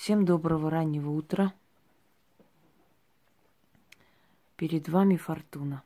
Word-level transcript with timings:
Всем 0.00 0.24
доброго 0.24 0.70
раннего 0.70 1.10
утра. 1.10 1.52
Перед 4.56 4.88
вами 4.88 5.18
фортуна. 5.18 5.82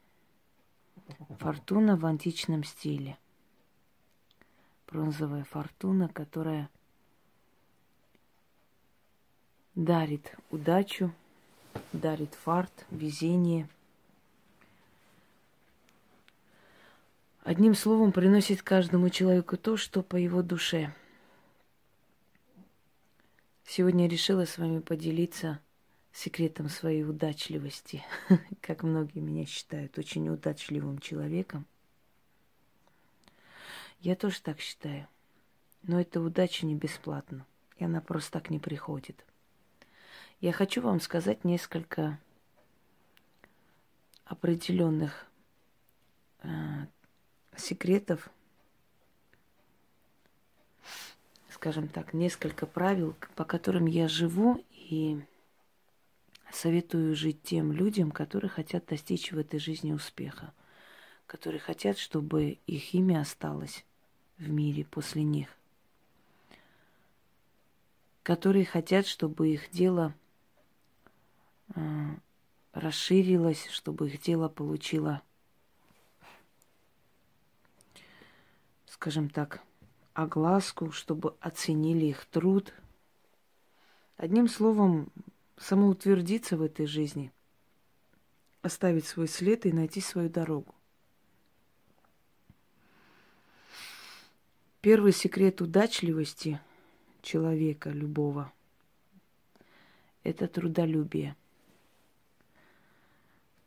Фортуна 1.41 1.97
в 1.97 2.07
античном 2.07 2.63
стиле. 2.63 3.19
Бронзовая 4.87 5.43
фортуна, 5.43 6.09
которая 6.09 6.71
дарит 9.75 10.37
удачу, 10.53 11.11
дарит 11.93 12.35
фарт, 12.35 12.87
везение. 12.93 13.69
Одним 17.43 17.75
словом, 17.75 18.13
приносит 18.13 18.63
каждому 18.63 19.11
человеку 19.11 19.57
то, 19.57 19.77
что 19.77 20.05
по 20.05 20.15
его 20.15 20.41
душе– 20.45 20.95
Сегодня 23.67 24.07
решила 24.07 24.45
с 24.45 24.59
вами 24.59 24.81
поделиться 24.81 25.61
секретом 26.13 26.69
своей 26.69 27.03
удачливости, 27.03 28.05
как 28.61 28.83
многие 28.83 29.21
меня 29.21 29.47
считают 29.47 29.99
очень 29.99 30.29
удачливым 30.29 30.99
человеком. 30.99 31.67
Я 34.01 34.17
тоже 34.17 34.41
так 34.43 34.61
считаю. 34.61 35.09
Но 35.83 36.01
эта 36.01 36.21
удача 36.21 36.67
не 36.67 36.75
бесплатна, 36.75 37.47
и 37.77 37.85
она 37.85 38.01
просто 38.01 38.33
так 38.33 38.51
не 38.51 38.59
приходит. 38.59 39.25
Я 40.41 40.53
хочу 40.53 40.83
вам 40.83 41.01
сказать 41.01 41.45
несколько 41.45 42.19
определенных 44.25 45.27
э, 46.43 46.49
секретов, 47.57 48.29
скажем 51.65 51.89
так, 51.89 52.13
несколько 52.13 52.67
правил, 52.67 53.17
по 53.37 53.47
которым 53.47 53.87
я 53.87 54.07
живу 54.07 54.63
и 54.71 55.19
советую 56.53 57.17
жить 57.17 57.43
тем 57.43 57.73
людям, 57.73 58.11
которые 58.11 58.51
хотят 58.51 58.85
достичь 58.85 59.33
в 59.33 59.39
этой 59.39 59.59
жизни 59.59 59.91
успеха, 59.91 60.53
которые 61.27 61.61
хотят, 61.61 61.97
чтобы 61.97 62.59
их 62.67 62.93
имя 62.93 63.23
осталось 63.23 63.83
в 64.37 64.51
мире 64.51 64.85
после 64.85 65.23
них, 65.23 65.49
которые 68.23 68.67
хотят, 68.67 69.07
чтобы 69.07 69.49
их 69.49 69.71
дело 69.71 70.13
э, 71.75 71.81
расширилось, 72.75 73.69
чтобы 73.71 74.09
их 74.11 74.21
дело 74.21 74.51
получило, 74.51 75.23
скажем 78.85 79.31
так, 79.31 79.63
огласку, 80.15 80.93
чтобы 80.93 81.37
оценили 81.41 82.07
их 82.07 82.25
труд. 82.27 82.73
Одним 84.17 84.49
словом, 84.49 85.13
самоутвердиться 85.57 86.57
в 86.57 86.63
этой 86.63 86.87
жизни, 86.87 87.33
оставить 88.63 89.07
свой 89.07 89.29
след 89.29 89.67
и 89.67 89.73
найти 89.73 90.01
свою 90.01 90.31
дорогу. 90.31 90.75
Первый 94.81 95.13
секрет 95.13 95.61
удачливости 95.61 96.61
человека 97.23 97.91
любого– 97.91 98.53
это 100.23 100.47
трудолюбие. 100.47 101.37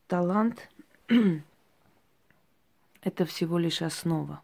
Талант– 0.07 0.69
это 3.01 3.25
всего 3.25 3.57
лишь 3.57 3.81
основа. 3.81 4.41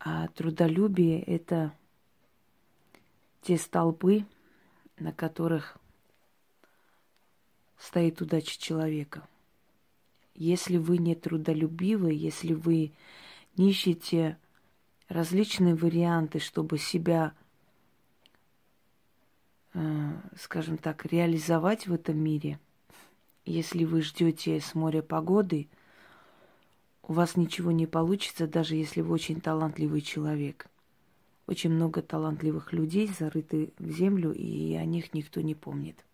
А 0.00 0.28
трудолюбие– 0.28 1.20
это 1.26 1.74
те 3.42 3.58
столбы, 3.58 4.24
на 4.98 5.12
которых 5.12 5.76
стоит 7.78 8.20
удача 8.20 8.60
человека. 8.60 9.26
Если 10.34 10.76
вы 10.76 10.98
не 10.98 11.16
трудолюбивы, 11.16 12.12
если 12.12 12.54
вы 12.54 12.92
ищете 13.56 14.38
различные 15.08 15.74
варианты, 15.74 16.38
чтобы 16.38 16.78
себя, 16.78 17.34
э, 19.74 20.12
скажем 20.38 20.78
так, 20.78 21.06
реализовать 21.06 21.88
в 21.88 21.92
этом 21.92 22.18
мире, 22.18 22.60
если 23.44 23.84
вы 23.84 24.02
ждете 24.02 24.60
с 24.60 24.74
моря 24.74 25.02
погоды– 25.02 25.68
у 27.08 27.14
вас 27.14 27.36
ничего 27.36 27.72
не 27.72 27.86
получится, 27.86 28.46
даже 28.46 28.76
если 28.76 29.00
вы 29.00 29.14
очень 29.14 29.40
талантливый 29.40 30.02
человек. 30.02 30.66
Очень 31.46 31.70
много 31.70 32.02
талантливых 32.02 32.74
людей 32.74 33.08
зарыты 33.08 33.72
в 33.78 33.90
землю, 33.90 34.32
и 34.32 34.74
о 34.74 34.84
них 34.84 35.14
никто 35.14 35.40
не 35.40 35.54
помнит. 35.54 36.04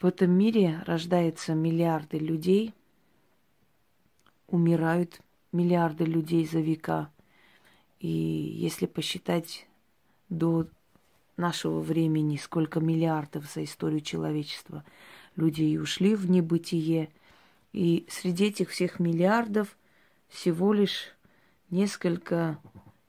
В 0.00 0.06
этом 0.06 0.30
мире 0.30 0.82
рождаются 0.86 1.54
миллиарды 1.54 2.18
людей, 2.18 2.72
умирают 4.46 5.20
миллиарды 5.52 6.04
людей 6.04 6.46
за 6.46 6.60
века. 6.60 7.10
И 8.00 8.08
если 8.08 8.86
посчитать 8.86 9.66
до 10.30 10.66
нашего 11.36 11.80
времени, 11.80 12.36
сколько 12.36 12.80
миллиардов 12.80 13.44
за 13.52 13.64
историю 13.64 14.00
человечества– 14.00 14.82
людей 15.36 15.78
ушли 15.78 16.14
в 16.14 16.28
небытие. 16.30 17.10
И 17.72 18.06
среди 18.08 18.46
этих 18.46 18.70
всех 18.70 18.98
миллиардов 18.98 19.76
всего 20.28 20.72
лишь 20.72 21.14
несколько 21.70 22.58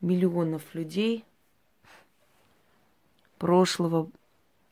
миллионов 0.02 0.76
людей 0.76 1.24
прошлого 3.38 4.12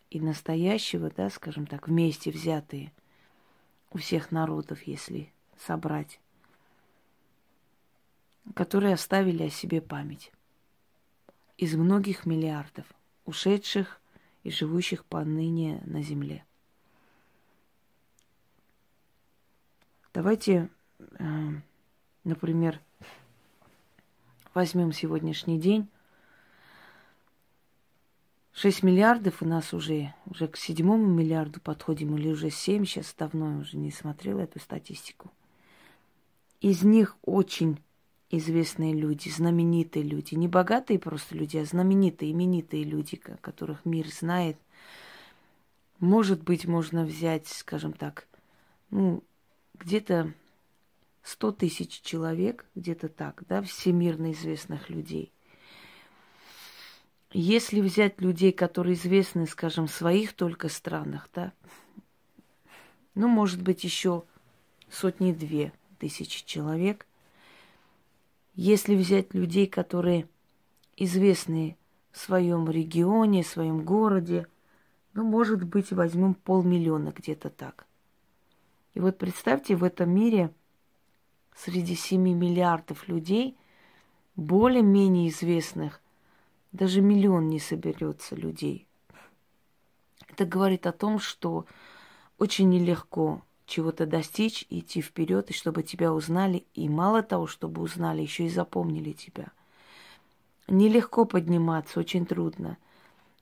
и 0.10 0.20
настоящего, 0.20 1.12
да, 1.16 1.30
скажем 1.30 1.66
так, 1.68 1.88
вместе 1.88 2.32
взятые 2.32 2.92
у 3.92 3.98
всех 3.98 4.32
народов, 4.32 4.84
если 4.84 5.32
собрать, 5.58 6.20
которые 8.54 8.94
оставили 8.94 9.44
о 9.44 9.50
себе 9.50 9.82
память 9.82 10.32
из 11.58 11.76
многих 11.76 12.26
миллиардов, 12.26 12.86
ушедших 13.26 14.02
и 14.44 14.52
живущих 14.52 15.06
поныне 15.06 15.82
на 15.86 16.02
земле. 16.02 16.44
Давайте, 20.16 20.70
э, 20.98 21.24
например, 22.24 22.80
возьмем 24.54 24.94
сегодняшний 24.94 25.60
день. 25.60 25.90
6 28.54 28.84
миллиардов 28.84 29.42
у 29.42 29.46
нас 29.46 29.74
уже, 29.74 30.14
уже 30.26 30.48
к 30.48 30.56
седьмому 30.56 31.06
миллиарду 31.06 31.60
подходим, 31.60 32.16
или 32.16 32.30
уже 32.30 32.50
7, 32.50 32.86
сейчас 32.86 33.14
давно 33.14 33.60
уже 33.60 33.76
не 33.76 33.92
смотрела 33.92 34.40
эту 34.40 34.62
статистику. 34.62 35.34
Из 36.62 36.82
них 36.82 37.18
очень 37.22 37.84
известные 38.30 38.94
люди, 38.94 39.28
знаменитые 39.28 40.04
люди. 40.04 40.36
Не 40.36 40.48
богатые 40.48 40.98
просто 40.98 41.36
люди, 41.36 41.58
а 41.58 41.66
знаменитые, 41.66 42.32
именитые 42.32 42.86
люди, 42.86 43.18
которых 43.18 43.84
мир 43.84 44.08
знает. 44.08 44.56
Может 46.00 46.42
быть, 46.42 46.66
можно 46.66 47.04
взять, 47.04 47.50
скажем 47.50 47.92
так, 47.92 48.30
ну, 48.92 49.22
где-то 49.80 50.34
100 51.24 51.52
тысяч 51.54 52.02
человек, 52.02 52.66
где-то 52.76 53.10
так, 53.10 53.44
да, 53.48 53.62
всемирно 53.62 54.32
известных 54.32 54.90
людей. 54.90 55.32
Если 57.32 57.82
взять 57.82 58.22
людей, 58.22 58.52
которые 58.52 58.96
известны, 58.96 59.46
скажем, 59.46 59.88
в 59.88 59.92
своих 59.92 60.34
только 60.34 60.70
странах, 60.70 61.30
да, 61.34 61.52
ну, 63.14 63.28
может 63.28 63.62
быть, 63.62 63.84
еще 63.84 64.24
сотни-две 64.90 65.74
тысячи 66.00 66.46
человек. 66.46 67.08
Если 68.54 68.96
взять 68.96 69.34
людей, 69.34 69.68
которые 69.68 70.28
известны 70.96 71.78
в 72.12 72.20
своем 72.20 72.70
регионе, 72.70 73.44
в 73.44 73.48
своем 73.48 73.84
городе, 73.84 74.48
ну, 75.14 75.24
может 75.24 75.64
быть, 75.64 75.92
возьмем 75.92 76.34
полмиллиона 76.34 77.12
где-то 77.16 77.50
так– 77.50 77.88
и 78.96 79.02
вот 79.02 79.18
представьте, 79.18 79.76
в 79.76 79.84
этом 79.84 80.10
мире 80.10 80.52
среди 81.54 81.96
7 81.96 82.22
миллиардов 82.22 83.08
людей, 83.10 83.58
более-менее 84.38 85.30
известных, 85.30 86.02
даже 86.72 87.02
миллион 87.02 87.50
не 87.50 87.60
соберется 87.60 88.36
людей. 88.36 88.88
Это 90.30 90.46
говорит 90.46 90.88
о 90.88 90.94
том, 90.94 91.20
что 91.20 91.66
очень 92.38 92.70
нелегко 92.70 93.42
чего-то 93.66 94.06
достичь, 94.06 94.66
идти 94.70 95.02
вперед, 95.02 95.50
и 95.50 95.54
чтобы 95.54 95.84
тебя 95.84 96.14
узнали, 96.14 96.66
и 96.74 96.88
мало 96.88 97.22
того, 97.22 97.48
чтобы 97.48 97.82
узнали, 97.82 98.22
еще 98.22 98.46
и 98.46 98.50
запомнили 98.50 99.12
тебя. 99.12 99.48
Нелегко 100.68 101.26
подниматься, 101.26 102.00
очень 102.00 102.26
трудно, 102.26 102.78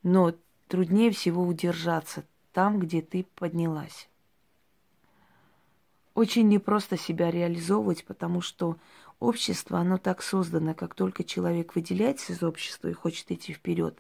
но 0.02 0.34
труднее 0.68 1.12
всего 1.12 1.44
удержаться 1.44 2.24
там, 2.54 2.80
где 2.80 3.02
ты 3.02 3.26
поднялась 3.36 4.08
очень 6.14 6.48
непросто 6.48 6.98
себя 6.98 7.32
реализовывать, 7.32 8.06
потому 8.06 8.42
что 8.42 8.78
Общество, 9.24 9.80
оно 9.80 9.98
так 9.98 10.22
создано, 10.22 10.74
как 10.74 10.96
только 10.96 11.24
человек 11.24 11.76
выделяется 11.76 12.34
из 12.34 12.44
общества 12.44 12.90
и 12.90 12.94
хочет 12.94 13.32
идти 13.32 13.54
вперед. 13.54 13.98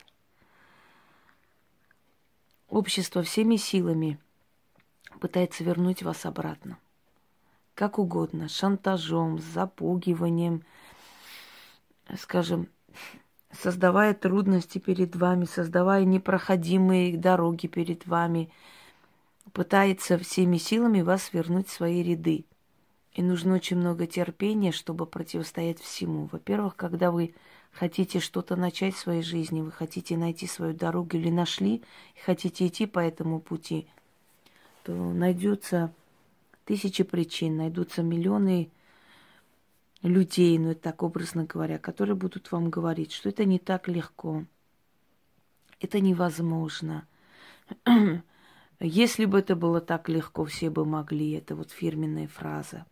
Общество 2.68 3.24
всеми 3.24 3.56
силами 3.56 4.20
пытается 5.22 5.64
вернуть 5.64 6.04
вас 6.04 6.26
обратно. 6.26 6.78
Как 7.74 8.00
угодно, 8.00 8.50
шантажом, 8.50 9.40
запугиванием, 9.40 10.66
скажем, 12.18 12.68
создавая 13.50 14.14
трудности 14.14 14.78
перед 14.78 15.16
вами, 15.16 15.46
создавая 15.46 16.04
непроходимые 16.04 17.18
дороги 17.18 17.68
перед 17.68 18.06
вами, 18.08 18.52
пытается 19.52 20.18
всеми 20.18 20.58
силами 20.58 21.02
вас 21.02 21.34
вернуть 21.34 21.68
в 21.68 21.74
свои 21.74 22.02
ряды. 22.02 22.46
И 23.14 23.22
нужно 23.22 23.56
очень 23.56 23.78
много 23.78 24.08
терпения, 24.08 24.72
чтобы 24.72 25.06
противостоять 25.06 25.80
всему. 25.80 26.28
Во-первых, 26.32 26.76
когда 26.76 27.12
вы 27.12 27.36
хотите 27.72 28.20
что-то 28.20 28.56
начать 28.56 28.96
в 28.96 29.00
своей 29.00 29.22
жизни, 29.22 29.62
вы 29.62 29.72
хотите 29.72 30.18
найти 30.18 30.48
свою 30.48 30.74
дорогу 30.74 31.18
или 31.18 31.30
нашли, 31.30 31.84
и 32.16 32.20
хотите 32.24 32.68
идти 32.68 32.86
по 32.86 33.00
этому 33.00 33.40
пути, 33.40 33.88
то 34.84 34.94
найдется 34.94 35.94
тысячи 36.66 37.04
причин, 37.04 37.58
найдутся 37.58 38.02
миллионы 38.02 38.72
людей, 40.02 40.58
ну 40.58 40.72
это 40.72 40.82
так 40.82 41.04
образно 41.04 41.46
говоря, 41.46 41.78
которые 41.78 42.16
будут 42.16 42.52
вам 42.52 42.70
говорить, 42.70 43.12
что 43.12 43.30
это 43.30 43.46
не 43.46 43.60
так 43.60 43.88
легко, 43.88 44.46
это 45.80 46.00
невозможно. 46.00 47.08
Если 48.86 49.24
бы 49.24 49.40
это 49.40 49.56
было 49.56 49.80
так 49.80 50.10
легко, 50.10 50.44
все 50.44 50.70
бы 50.70 50.84
могли. 50.84 51.32
Это 51.32 51.56
вот 51.56 51.72
фирменная 51.72 52.28
фраза. 52.28 52.86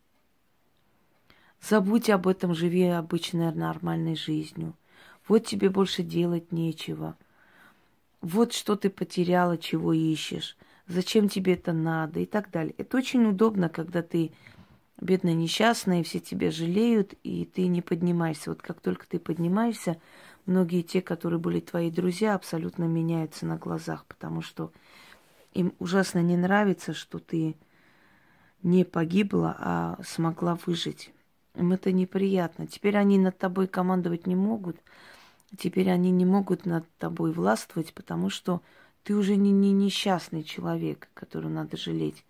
Забудь 1.62 2.10
об 2.10 2.30
этом, 2.30 2.56
живи 2.56 2.86
обычной 2.86 3.54
нормальной 3.54 4.16
жизнью. 4.16 4.74
Вот 5.28 5.46
тебе 5.46 5.70
больше 5.70 6.02
делать 6.02 6.54
нечего. 6.54 7.18
Вот 8.22 8.54
что 8.54 8.78
ты 8.78 8.90
потеряла, 8.90 9.58
чего 9.58 9.92
ищешь. 9.92 10.56
Зачем 10.88 11.28
тебе 11.28 11.56
это 11.56 11.74
надо 11.74 12.22
и 12.22 12.26
так 12.26 12.52
далее. 12.52 12.74
Это 12.78 12.96
очень 12.96 13.26
удобно, 13.26 13.68
когда 13.68 14.02
ты 14.02 14.32
бедная 15.02 15.34
несчастная, 15.34 16.04
все 16.04 16.22
тебя 16.22 16.52
жалеют, 16.52 17.16
и 17.24 17.44
ты 17.44 17.68
не 17.68 17.82
поднимаешься. 17.82 18.52
Вот 18.52 18.62
как 18.62 18.80
только 18.80 19.06
ты 19.08 19.20
поднимаешься, 19.20 20.00
многие 20.46 20.84
те, 20.84 21.02
которые 21.02 21.40
были 21.40 21.60
твои 21.60 21.92
друзья, 21.92 22.36
абсолютно 22.36 22.86
меняются 22.86 23.46
на 23.46 23.58
глазах, 23.58 24.06
потому 24.06 24.42
что 24.42 24.72
им 25.53 25.74
ужасно 25.80 26.19
не 26.19 26.38
нравится, 26.38 26.94
что 26.94 27.19
ты 27.19 27.56
не 28.63 28.83
погибла, 28.83 29.56
а 29.59 30.00
смогла 30.03 30.57
выжить. 30.65 31.12
Им 31.56 31.74
это 31.74 31.92
неприятно. 31.92 32.68
Теперь 32.68 32.98
они 32.98 33.18
над 33.18 33.38
тобой 33.38 33.68
командовать 33.68 34.27
не 34.27 34.36
могут. 34.36 34.77
Теперь 35.57 35.89
они 35.89 36.12
не 36.12 36.25
могут 36.25 36.65
над 36.65 36.86
тобой 36.98 37.33
властвовать, 37.33 37.94
потому 37.94 38.30
что 38.30 38.62
ты 39.03 39.15
уже 39.15 39.36
не, 39.36 39.51
не 39.51 39.71
несчастный 39.71 40.44
человек, 40.44 41.09
которого 41.13 41.50
надо 41.50 41.75
жалеть. 41.75 42.24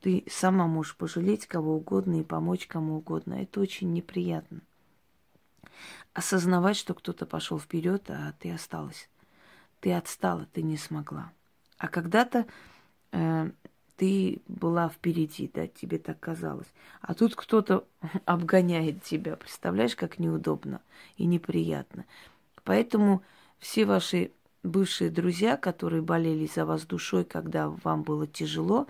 Ты 0.00 0.24
сама 0.28 0.66
можешь 0.66 0.96
пожалеть 0.96 1.46
кого 1.46 1.76
угодно 1.76 2.20
и 2.20 2.24
помочь 2.24 2.66
кому 2.66 2.96
угодно. 2.96 3.34
Это 3.34 3.60
очень 3.60 3.92
неприятно. 3.92 4.60
Осознавать, 6.12 6.76
что 6.76 6.94
кто-то 6.94 7.24
пошел 7.24 7.58
вперед, 7.58 8.10
а 8.10 8.34
ты 8.38 8.52
осталась. 8.52 9.08
Ты 9.80 9.92
отстала, 9.92 10.46
ты 10.52 10.62
не 10.62 10.76
смогла. 10.76 11.32
А 11.78 11.88
когда-то 11.88 12.46
э, 13.12 13.50
ты 13.96 14.42
была 14.46 14.88
впереди, 14.88 15.50
да, 15.52 15.66
тебе 15.66 15.98
так 15.98 16.20
казалось. 16.20 16.68
А 17.00 17.14
тут 17.14 17.34
кто-то 17.34 17.86
обгоняет 18.24 19.02
тебя. 19.02 19.36
Представляешь, 19.36 19.96
как 19.96 20.18
неудобно 20.18 20.80
и 21.16 21.26
неприятно. 21.26 22.04
Поэтому 22.64 23.22
все 23.58 23.86
ваши 23.86 24.32
бывшие 24.62 25.10
друзья, 25.10 25.56
которые 25.56 26.02
болели 26.02 26.46
за 26.52 26.64
вас 26.64 26.84
душой, 26.84 27.24
когда 27.24 27.70
вам 27.70 28.02
было 28.02 28.26
тяжело, 28.26 28.86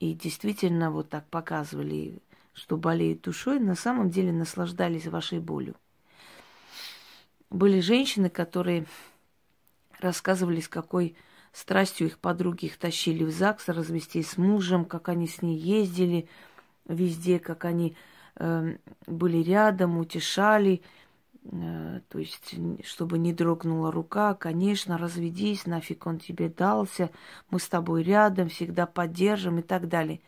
и 0.00 0.14
действительно 0.14 0.90
вот 0.90 1.10
так 1.10 1.26
показывали, 1.26 2.18
что 2.52 2.76
болеют 2.76 3.22
душой, 3.22 3.58
на 3.58 3.74
самом 3.74 4.10
деле 4.10 4.32
наслаждались 4.32 5.06
вашей 5.06 5.40
болью. 5.40 5.74
Были 7.50 7.80
женщины, 7.80 8.30
которые 8.30 8.86
рассказывали, 10.00 10.60
с 10.60 10.68
какой 10.68 11.16
страстью 11.54 12.08
их 12.08 12.18
подруги 12.18 12.66
их 12.66 12.76
тащили 12.76 13.24
в 13.24 13.30
ЗАГС 13.30 13.68
развести 13.68 14.22
с 14.22 14.36
мужем, 14.36 14.84
как 14.84 15.08
они 15.08 15.28
с 15.28 15.40
ней 15.40 15.56
ездили 15.56 16.28
везде, 16.86 17.38
как 17.38 17.64
они 17.64 17.96
э, 18.36 18.76
были 19.06 19.38
рядом, 19.38 19.96
утешали, 19.98 20.82
э, 21.44 22.00
то 22.08 22.18
есть, 22.18 22.56
чтобы 22.84 23.18
не 23.18 23.32
дрогнула 23.32 23.92
рука, 23.92 24.34
конечно, 24.34 24.98
разведись, 24.98 25.64
нафиг 25.64 26.06
он 26.06 26.18
тебе 26.18 26.48
дался, 26.48 27.10
мы 27.50 27.60
с 27.60 27.68
тобой 27.68 28.02
рядом, 28.02 28.48
всегда 28.48 28.84
поддержим 28.84 29.60
и 29.60 29.62
так 29.62 29.88
далее. 29.88 30.20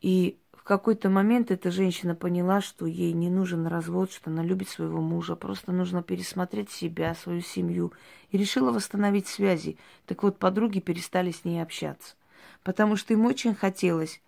И 0.00 0.39
какой-то 0.70 1.10
момент 1.10 1.50
эта 1.50 1.72
женщина 1.72 2.14
поняла, 2.14 2.60
что 2.60 2.86
ей 2.86 3.12
не 3.12 3.28
нужен 3.28 3.66
развод, 3.66 4.12
что 4.12 4.30
она 4.30 4.44
любит 4.44 4.68
своего 4.68 5.00
мужа, 5.00 5.34
просто 5.34 5.72
нужно 5.72 6.00
пересмотреть 6.00 6.70
себя, 6.70 7.16
свою 7.16 7.40
семью, 7.40 7.92
и 8.30 8.38
решила 8.38 8.70
восстановить 8.70 9.26
связи. 9.26 9.76
Так 10.06 10.22
вот, 10.22 10.38
подруги 10.38 10.78
перестали 10.78 11.32
с 11.32 11.44
ней 11.44 11.60
общаться, 11.60 12.14
потому 12.62 12.94
что 12.94 13.12
им 13.12 13.26
очень 13.26 13.52
хотелось, 13.52 14.20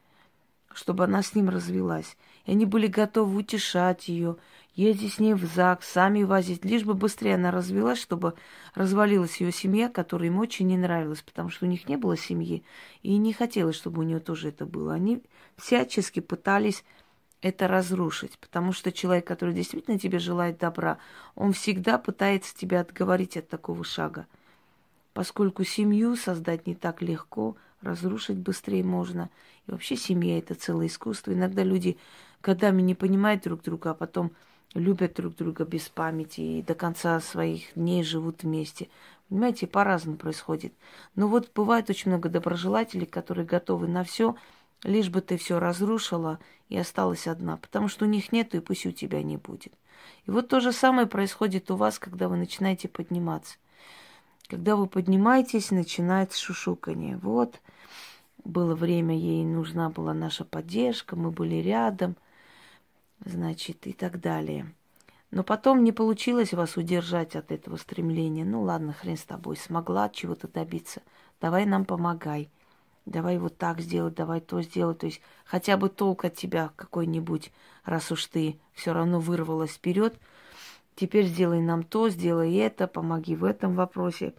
чтобы 0.75 1.05
она 1.05 1.23
с 1.23 1.37
ним 1.37 1.49
развелась. 1.49 2.17
И 2.45 2.51
они 2.51 2.67
были 2.67 2.89
готовы 2.89 3.37
утешать 3.37 4.09
ее, 4.09 4.37
ездить 4.75 5.15
с 5.15 5.19
ней 5.19 5.35
в 5.35 5.45
ЗАГС, 5.45 5.87
сами 5.87 6.23
возить, 6.23 6.65
лишь 6.65 6.85
бы 6.85 6.95
быстрее 6.95 7.35
она 7.35 7.51
развелась, 7.51 8.01
чтобы 8.01 8.35
развалилась 8.75 9.41
ее 9.41 9.53
семья, 9.53 9.89
которая 9.89 10.29
им 10.29 10.39
очень 10.39 10.67
не 10.67 10.77
нравилась, 10.77 11.23
потому 11.23 11.51
что 11.51 11.67
у 11.67 11.69
них 11.69 11.89
не 11.89 11.97
было 11.97 12.17
семьи, 12.17 12.65
и 13.03 13.17
не 13.17 13.33
хотелось, 13.33 13.77
чтобы 13.77 14.01
у 14.01 14.05
нее 14.05 14.21
тоже 14.21 14.49
это 14.49 14.65
было. 14.67 14.95
Они 14.95 15.23
всячески 15.57 16.21
пытались 16.21 16.85
это 17.43 17.67
разрушить, 17.69 18.39
потому 18.39 18.73
что 18.73 18.93
человек, 18.93 19.27
который 19.27 19.53
действительно 19.53 19.99
тебе 19.99 20.19
желает 20.19 20.59
добра, 20.59 20.99
он 21.35 21.53
всегда 21.53 21.99
пытается 21.99 22.57
тебя 22.57 22.81
отговорить 22.81 23.37
от 23.37 23.49
такого 23.49 23.85
шага. 23.85 24.27
Поскольку 25.13 25.65
семью 25.65 26.17
создать 26.17 26.67
не 26.67 26.75
так 26.75 27.03
легко, 27.03 27.57
разрушить 27.83 28.39
быстрее 28.39 28.85
можно. 28.85 29.29
И 29.67 29.73
вообще 29.73 29.97
семья 29.97 30.39
это 30.39 30.55
целое 30.55 30.87
искусство. 30.87 31.33
Иногда 31.33 31.63
люди 31.65 31.99
годами 32.43 32.81
не 32.81 32.95
понимают 32.95 33.43
друг 33.43 33.63
друга, 33.63 33.91
а 33.91 33.95
потом 33.95 34.33
любят 34.75 35.15
друг 35.15 35.37
друга 35.37 35.65
без 35.65 35.89
памяти 35.89 36.41
и 36.41 36.63
до 36.63 36.75
конца 36.75 37.21
своих 37.21 37.75
дней 37.75 38.03
живут 38.03 38.43
вместе. 38.43 38.89
Понимаете, 39.29 39.67
по-разному 39.67 40.17
происходит. 40.17 40.73
Но 41.15 41.29
вот 41.29 41.51
бывает 41.55 41.91
очень 41.91 42.11
много 42.11 42.29
доброжелателей, 42.29 43.07
которые 43.07 43.47
готовы 43.47 43.89
на 43.89 44.05
все, 44.05 44.37
лишь 44.83 45.09
бы 45.09 45.21
ты 45.21 45.37
все 45.37 45.59
разрушила 45.59 46.39
и 46.69 46.77
осталась 46.77 47.27
одна, 47.27 47.57
потому 47.57 47.89
что 47.89 48.05
у 48.05 48.09
них 48.09 48.33
нету 48.33 48.57
и 48.57 48.61
пусть 48.61 48.87
у 48.87 48.93
тебя 48.93 49.23
не 49.23 49.37
будет. 49.37 49.73
И 50.27 50.31
вот 50.31 50.49
то 50.49 50.61
же 50.61 50.73
самое 50.73 51.07
происходит 51.07 51.71
у 51.71 51.77
вас, 51.77 51.99
когда 51.99 52.29
вы 52.29 52.37
начинаете 52.37 52.89
подниматься. 52.89 53.57
Когда 54.49 54.77
вы 54.77 54.87
поднимаетесь, 54.87 55.71
начинается 55.71 56.39
шушукание. 56.39 57.17
Вот, 57.19 57.61
было 58.45 58.75
время, 58.75 59.17
ей 59.17 59.45
нужна 59.45 59.89
была 59.89 60.13
наша 60.13 60.45
поддержка, 60.45 61.17
мы 61.17 61.31
были 61.31 61.57
рядом– 61.57 62.17
значит, 63.25 63.87
и 63.87 63.93
так 63.93 64.21
далее. 64.21 64.73
Но 65.31 65.43
потом 65.43 65.83
не 65.83 65.93
получилось 65.93 66.53
вас 66.53 66.77
удержать 66.77 67.37
от 67.37 67.53
этого 67.53 67.77
стремления. 67.77 68.45
Ну 68.45 68.63
ладно, 68.63 68.93
хрен 68.93 69.17
с 69.17 69.23
тобой, 69.23 69.57
смогла 69.57 70.11
чего-то 70.11 70.47
добиться. 70.47 71.03
Давай 71.41 71.65
нам 71.65 71.85
помогай. 71.85 72.51
Давай 73.07 73.39
вот 73.39 73.57
так 73.57 73.81
сделать, 73.81 74.15
давай 74.15 74.41
то 74.41 74.61
сделать. 74.63 74.99
То 74.99 75.07
есть 75.07 75.21
хотя 75.45 75.77
бы 75.77 75.89
толк 75.89 76.25
от 76.25 76.37
тебя 76.37 76.71
какой-нибудь, 76.77 77.51
раз 77.85 78.13
уж 78.13 78.27
ты 78.27 78.61
все 78.75 78.93
равно 78.93 79.19
вырвалась 79.19 79.73
вперед. 79.73 80.15
Теперь 80.95 81.27
сделай 81.27 81.61
нам 81.61 81.83
то, 81.83 82.11
сделай 82.11 82.55
это, 82.57 82.87
помоги 82.87 83.35
в 83.35 83.45
этом 83.45 83.75
вопросе. 83.75 84.35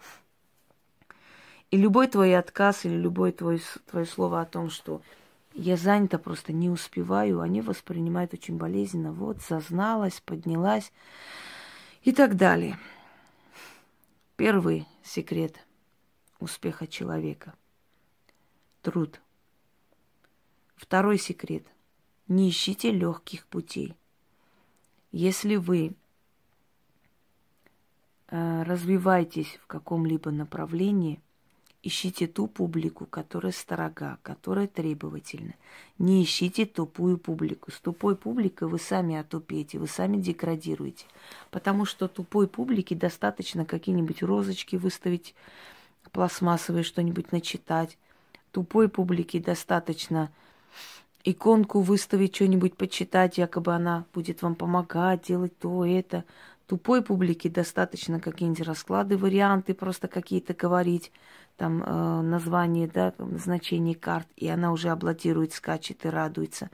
И 1.72 1.78
любой 1.78 2.08
твой 2.08 2.38
отказ 2.38 2.86
или 2.86 2.96
любое 2.96 3.32
твое, 3.32 3.60
твое 3.90 4.06
слово 4.06 4.42
о 4.42 4.46
том, 4.46 4.70
что 4.70 5.02
я 5.54 5.78
занята, 5.78 6.18
просто 6.18 6.54
не 6.54 6.70
успеваю, 6.70 7.42
они 7.42 7.62
воспринимают 7.62 8.34
очень 8.34 8.58
болезненно. 8.58 9.12
Вот, 9.12 9.42
зазналась, 9.42 10.22
поднялась 10.22 10.92
и 12.04 12.12
так 12.12 12.36
далее. 12.36 12.78
Первый 14.36 14.88
секрет 15.04 15.66
успеха 16.40 16.88
человека– 16.88 17.54
труд. 18.82 19.22
Второй 20.76 21.18
секрет– 21.18 21.66
не 22.28 22.50
ищите 22.50 22.92
легких 22.92 23.46
путей. 23.48 23.96
Если 25.12 25.56
вы 25.56 25.96
э, 28.28 28.64
развиваетесь 28.64 29.60
в 29.62 29.68
каком-либо 29.68 30.32
направлении, 30.32 31.22
ищите 31.84 32.28
ту 32.28 32.48
публику, 32.48 33.06
которая 33.06 33.52
строга, 33.52 34.18
которая 34.24 34.68
требовательна. 34.68 35.54
Не 36.00 36.24
ищите 36.24 36.66
тупую 36.66 37.18
публику. 37.18 37.72
С 37.72 37.80
тупой 37.80 38.16
публикой 38.16 38.70
вы 38.70 38.80
сами 38.80 39.16
отупеете, 39.16 39.78
вы 39.78 39.88
сами 39.88 40.18
деградируете. 40.18 41.06
Потому 41.52 41.86
что 41.86 42.08
тупой 42.08 42.48
публике 42.48 42.96
достаточно 42.96 43.66
какие-нибудь 43.66 44.24
розочки 44.24 44.78
выставить, 44.78 45.36
пластмассовые 46.12 46.84
что-нибудь 46.84 47.32
начитать. 47.32 47.98
Тупой 48.52 48.88
публике 48.88 49.40
достаточно 49.40 50.32
иконку 51.26 51.82
выставить, 51.82 52.36
что-нибудь 52.36 52.76
почитать, 52.76 53.38
якобы 53.38 53.74
она 53.74 54.06
будет 54.14 54.42
вам 54.42 54.56
помогать, 54.56 55.24
делать 55.28 55.58
то, 55.60 55.86
это. 55.86 56.24
Тупой 56.68 57.02
публике 57.02 57.50
достаточно 57.50 58.20
какие-нибудь 58.20 58.66
расклады, 58.66 59.18
варианты, 59.18 59.74
просто 59.74 60.08
какие-то 60.08 60.54
говорить, 60.54 61.12
там 61.58 61.84
э, 61.84 62.22
название, 62.22 62.88
да, 62.88 63.14
значение 63.18 63.96
карт, 63.96 64.28
и 64.36 64.48
она 64.48 64.72
уже 64.72 64.90
аплодирует, 64.90 65.54
скачет 65.54 66.06
и 66.06 66.10
радуется. 66.10 66.70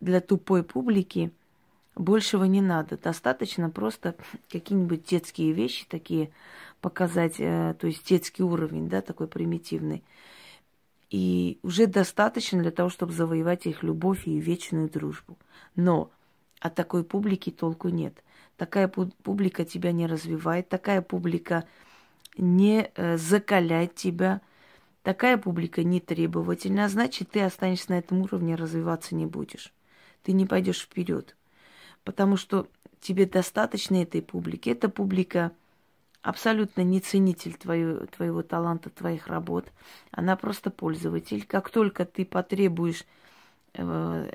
Для 0.00 0.20
тупой 0.20 0.62
публики 0.62 1.32
большего 1.94 2.44
не 2.44 2.60
надо. 2.60 2.96
Достаточно 2.96 3.70
просто 3.70 4.14
какие-нибудь 4.50 5.04
детские 5.04 5.52
вещи 5.52 5.86
такие 5.88 6.30
показать, 6.80 7.36
э, 7.38 7.74
то 7.78 7.86
есть 7.86 8.06
детский 8.06 8.42
уровень, 8.42 8.88
да, 8.88 9.02
такой 9.02 9.28
примитивный. 9.28 10.04
И 11.10 11.58
уже 11.62 11.86
достаточно 11.86 12.60
для 12.60 12.70
того, 12.70 12.90
чтобы 12.90 13.12
завоевать 13.12 13.66
их 13.66 13.82
любовь 13.82 14.26
и 14.26 14.38
вечную 14.38 14.90
дружбу. 14.90 15.38
Но 15.74 16.10
от 16.60 16.74
такой 16.74 17.04
публики 17.04 17.50
толку 17.50 17.88
нет. 17.88 18.22
Такая 18.56 18.88
публика 18.88 19.64
тебя 19.64 19.92
не 19.92 20.06
развивает, 20.06 20.68
такая 20.68 21.00
публика 21.00 21.64
не 22.38 22.90
э, 22.94 23.16
закаляет 23.16 23.94
тебя, 23.94 24.40
такая 25.02 25.38
публика 25.38 25.82
не 25.82 26.00
требовательна, 26.00 26.84
а 26.84 26.88
значит, 26.88 27.30
ты 27.30 27.42
останешься 27.42 27.90
на 27.92 27.98
этом 27.98 28.22
уровне, 28.22 28.54
развиваться 28.54 29.14
не 29.14 29.26
будешь. 29.26 29.72
Ты 30.22 30.32
не 30.32 30.46
пойдешь 30.46 30.82
вперед. 30.82 31.36
Потому 32.04 32.36
что 32.36 32.68
тебе 33.00 33.26
достаточно 33.26 34.02
этой 34.02 34.22
публики. 34.22 34.70
Эта 34.70 34.88
публика 34.88 35.52
абсолютно 36.22 36.82
не 36.82 37.00
ценитель 37.00 37.54
твою, 37.54 38.06
твоего 38.06 38.42
таланта, 38.42 38.90
твоих 38.90 39.28
работ. 39.28 39.66
Она 40.10 40.36
просто 40.36 40.70
пользователь. 40.70 41.44
Как 41.46 41.70
только 41.70 42.04
ты 42.04 42.24
потребуешь 42.24 43.04
э, 43.74 44.30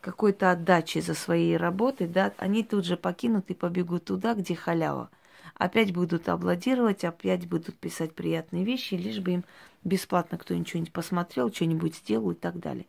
какой-то 0.00 0.50
отдачи 0.50 0.98
за 0.98 1.14
свои 1.14 1.54
работы, 1.54 2.06
да, 2.06 2.32
они 2.38 2.62
тут 2.62 2.84
же 2.84 2.96
покинут 2.96 3.50
и 3.50 3.54
побегут 3.54 4.06
туда, 4.06 4.34
где 4.34 4.54
халява. 4.54 5.10
Опять 5.58 5.92
будут 5.92 6.28
аплодировать, 6.28 7.04
опять 7.04 7.48
будут 7.48 7.76
писать 7.76 8.14
приятные 8.14 8.64
вещи, 8.64 8.94
лишь 8.94 9.18
бы 9.18 9.32
им 9.32 9.44
бесплатно 9.82 10.38
кто-нибудь 10.38 10.68
что-нибудь 10.68 10.92
посмотрел, 10.92 11.52
что-нибудь 11.52 11.96
сделал 11.96 12.30
и 12.30 12.34
так 12.36 12.58
далее. 12.60 12.86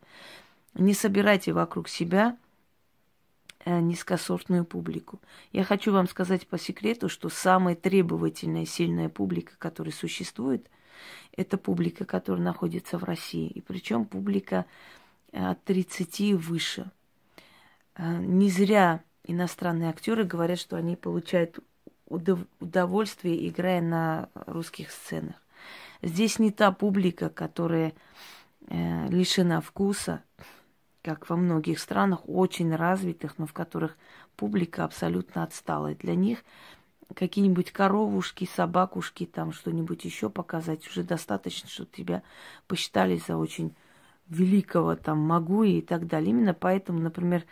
Не 0.74 0.94
собирайте 0.94 1.52
вокруг 1.52 1.88
себя 1.88 2.36
э, 3.64 3.80
низкосортную 3.80 4.64
публику. 4.64 5.20
Я 5.52 5.64
хочу 5.64 5.92
вам 5.92 6.06
сказать 6.06 6.46
по 6.46 6.58
секрету, 6.58 7.08
что 7.08 7.28
самая 7.28 7.74
требовательная, 7.74 8.66
сильная 8.66 9.08
публика, 9.08 9.54
которая 9.58 9.92
существует, 9.92 10.70
это 11.36 11.58
публика, 11.58 12.04
которая 12.04 12.44
находится 12.44 12.98
в 12.98 13.04
России. 13.04 13.48
И 13.48 13.60
причем 13.60 14.04
публика 14.04 14.64
от 15.32 15.62
30 15.64 16.20
и 16.20 16.34
выше. 16.34 16.88
Э, 17.96 18.18
не 18.18 18.48
зря 18.48 19.02
иностранные 19.24 19.90
актеры 19.90 20.22
говорят, 20.22 20.60
что 20.60 20.76
они 20.76 20.94
получают 20.94 21.58
удовольствие, 22.10 23.48
играя 23.48 23.80
на 23.80 24.28
русских 24.34 24.90
сценах. 24.90 25.36
Здесь 26.02 26.38
не 26.38 26.50
та 26.50 26.72
публика, 26.72 27.30
которая 27.30 27.92
э, 28.68 29.08
лишена 29.08 29.60
вкуса, 29.60 30.22
как 31.02 31.30
во 31.30 31.36
многих 31.36 31.78
странах, 31.78 32.28
очень 32.28 32.74
развитых, 32.74 33.38
но 33.38 33.46
в 33.46 33.52
которых 33.52 33.96
публика 34.36 34.84
абсолютно 34.84 35.44
отсталая. 35.44 35.94
Для 35.94 36.14
них 36.14 36.44
какие-нибудь 37.14 37.72
коровушки, 37.72 38.48
собакушки, 38.54 39.26
там 39.26 39.52
что-нибудь 39.52 40.04
еще 40.04 40.30
показать 40.30 40.86
уже 40.88 41.02
достаточно, 41.02 41.68
чтобы 41.68 41.90
тебя 41.94 42.22
посчитали 42.66 43.20
за 43.26 43.36
очень 43.36 43.74
великого 44.28 44.94
там 44.96 45.18
могу 45.18 45.64
и 45.64 45.80
так 45.80 46.06
далее. 46.06 46.30
Именно 46.30 46.54
поэтому, 46.54 47.00
например, 47.00 47.44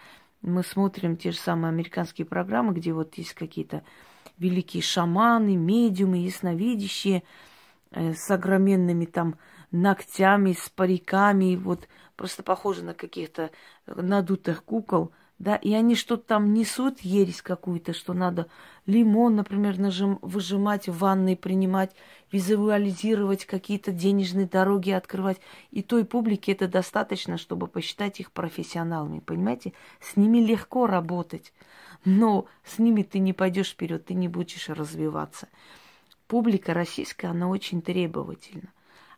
мы 0.43 0.63
смотрим 0.63 1.17
те 1.17 1.33
же 1.33 1.39
самые 1.39 1.71
американские 1.71 2.27
программы, 2.27 2.73
где 2.73 2.93
вот 2.93 3.17
есть 3.17 3.35
какие-то 3.35 3.83
великие 4.39 4.83
шаманы, 4.83 5.57
медиумы, 5.57 6.19
ясновидящие, 6.19 7.23
э, 7.91 8.15
с 8.15 8.31
огроменными 8.31 9.05
там 9.05 9.37
ногтями, 9.71 10.53
с 10.53 10.69
париками, 10.71 11.57
вот 11.57 11.89
просто 12.17 12.43
похожи 12.43 12.83
на 12.83 12.95
каких-то 12.95 13.51
надутых 13.87 14.65
кукол– 14.65 15.13
да, 15.39 15.55
и 15.55 15.73
они 15.73 15.95
что-то 15.95 16.25
там 16.25 16.53
несут, 16.53 17.01
ересь 17.01 17.43
какую-то, 17.43 17.93
что 17.93 18.13
надо 18.13 18.49
лимон, 18.87 19.37
например, 19.37 19.79
нажим, 19.79 20.19
выжимать 20.21 20.89
в 20.89 20.99
ванной, 20.99 21.37
принимать, 21.37 21.95
визуализировать 22.33 23.45
какие-то 23.45 23.93
денежные 23.93 24.47
дороги, 24.47 24.91
открывать. 24.91 25.39
И 25.71 25.83
той 25.83 26.05
публике 26.05 26.53
это 26.53 26.67
достаточно, 26.67 27.39
чтобы 27.39 27.69
посчитать 27.69 28.19
их 28.19 28.33
профессионалами, 28.33 29.21
понимаете? 29.21 29.75
С 30.01 30.17
ними 30.17 30.39
легко 30.39 30.89
работать, 30.89 31.53
но 32.17 32.47
с 32.65 32.79
ними 32.79 33.03
ты 33.03 33.19
не 33.19 33.33
пойдешь 33.33 33.71
вперед, 33.71 34.07
ты 34.07 34.15
не 34.15 34.29
будешь 34.29 34.69
развиваться. 34.69 35.49
Публика 36.27 36.75
российская, 36.75 37.29
она 37.29 37.49
очень 37.49 37.83
требовательна. 37.83 38.73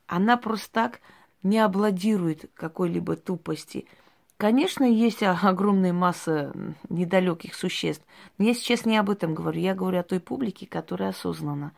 Она 0.06 0.36
просто 0.36 0.72
так 0.72 1.00
не 1.42 1.58
обладирует 1.58 2.50
какой-либо 2.54 3.16
тупости– 3.16 3.86
Конечно, 4.40 4.84
есть 4.84 5.22
огромная 5.22 5.92
масса 5.92 6.54
недалеких 6.88 7.54
существ. 7.54 8.02
Но 8.38 8.46
я 8.46 8.54
сейчас 8.54 8.86
не 8.86 8.96
об 8.96 9.10
этом 9.10 9.34
говорю. 9.34 9.60
Я 9.60 9.74
говорю 9.74 9.98
о 9.98 10.02
той 10.02 10.18
публике, 10.18 10.66
которая 10.66 11.10
осознанна. 11.10 11.72